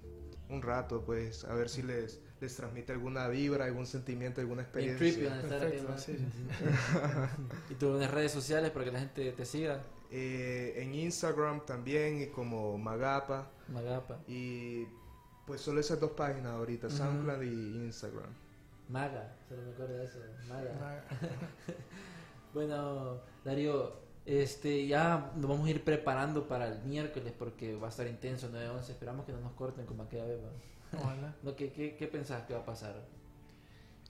[0.49, 5.39] un rato, pues a ver si les, les transmite alguna vibra, algún sentimiento, alguna experiencia.
[5.39, 6.47] estar Perfecto, aquí, sí, sí.
[7.69, 9.82] y tus redes sociales para que la gente te siga.
[10.11, 14.19] Eh, en Instagram también y como Magapa Magapa.
[14.28, 14.86] y
[15.47, 18.30] pues solo esas dos páginas ahorita, SoundCloud y Instagram.
[18.88, 20.19] Maga, solo me acuerdo de eso.
[20.47, 20.73] Maga.
[20.80, 21.03] Maga.
[22.53, 27.89] Bueno, Darío, este, ya nos vamos a ir preparando para el miércoles porque va a
[27.89, 28.89] estar intenso 9-11.
[28.89, 30.39] Esperamos que no nos corten como aquella vez.
[30.97, 31.36] Ojalá.
[31.43, 32.95] No, ¿qué, qué, ¿Qué pensás que va a pasar?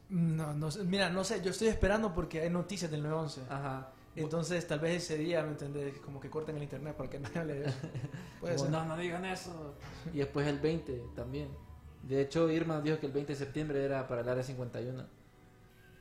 [0.10, 0.84] No, no sé.
[0.84, 3.42] Mira, no sé, yo estoy esperando porque hay noticias del 911.
[3.54, 3.92] Ajá.
[4.16, 5.98] Entonces, tal vez ese día, ¿me entendés?
[6.00, 7.78] Como que corten el internet para que nadie hable de eso.
[8.40, 8.72] Puede Como, ser.
[8.72, 9.76] no, no digan eso.
[10.14, 11.50] Y después el 20 también.
[12.04, 15.06] De hecho, Irma dijo que el 20 de septiembre era para el área 51.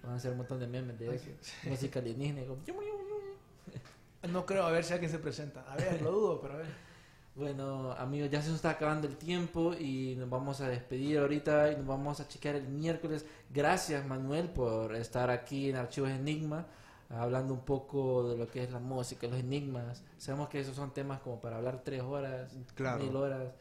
[0.02, 1.30] Van a hacer un montón de memes de eso.
[1.64, 2.42] Música alienígena.
[2.44, 2.60] como,
[4.30, 5.64] No creo, a ver si alguien se presenta.
[5.70, 6.66] A ver, lo dudo, pero a ver.
[7.36, 11.72] Bueno, amigos, ya se nos está acabando el tiempo y nos vamos a despedir ahorita
[11.72, 13.26] y nos vamos a chequear el miércoles.
[13.50, 16.64] Gracias, Manuel, por estar aquí en Archivos Enigma,
[17.10, 20.04] hablando un poco de lo que es la música, los enigmas.
[20.16, 23.02] Sabemos que esos son temas como para hablar tres horas, Claro.
[23.02, 23.52] mil horas,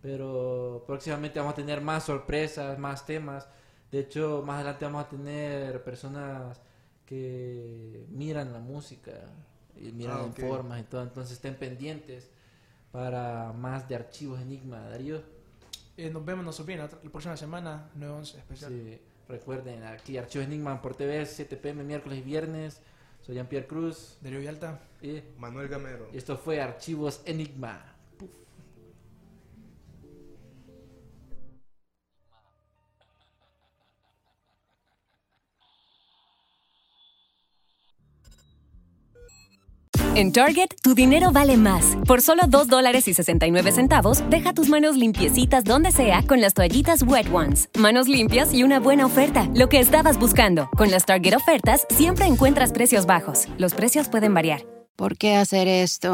[0.00, 3.46] pero próximamente vamos a tener más sorpresas, más temas.
[3.92, 6.58] De hecho, más adelante vamos a tener personas
[7.04, 9.12] que miran la música
[9.76, 10.40] y miran Ah, en ok.
[10.40, 12.30] formas y todo, entonces estén pendientes
[12.92, 15.22] para más de archivos Enigma, Darío.
[15.96, 18.72] Eh, nos vemos, nos olviden, la, próxima semana, 911 especial.
[18.72, 18.98] Sí,
[19.28, 22.80] recuerden, aquí Archivos Enigma por TV, 7 pm, miércoles y viernes.
[23.22, 24.80] Soy Jean-Pierre Cruz Darío Yalta.
[25.02, 26.08] y Manuel Gamero.
[26.12, 27.89] esto fue Archivos Enigma.
[40.16, 41.96] En Target, tu dinero vale más.
[42.04, 46.52] Por solo 2 dólares y 69 centavos, deja tus manos limpiecitas donde sea con las
[46.52, 47.68] toallitas Wet Ones.
[47.78, 49.48] Manos limpias y una buena oferta.
[49.54, 50.68] Lo que estabas buscando.
[50.76, 53.46] Con las Target ofertas, siempre encuentras precios bajos.
[53.56, 54.66] Los precios pueden variar.
[54.96, 56.12] ¿Por qué hacer esto?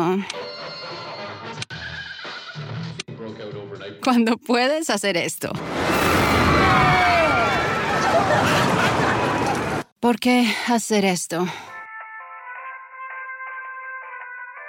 [4.05, 5.51] Cuando puedes hacer esto.
[10.01, 11.47] ¿Por qué hacer esto?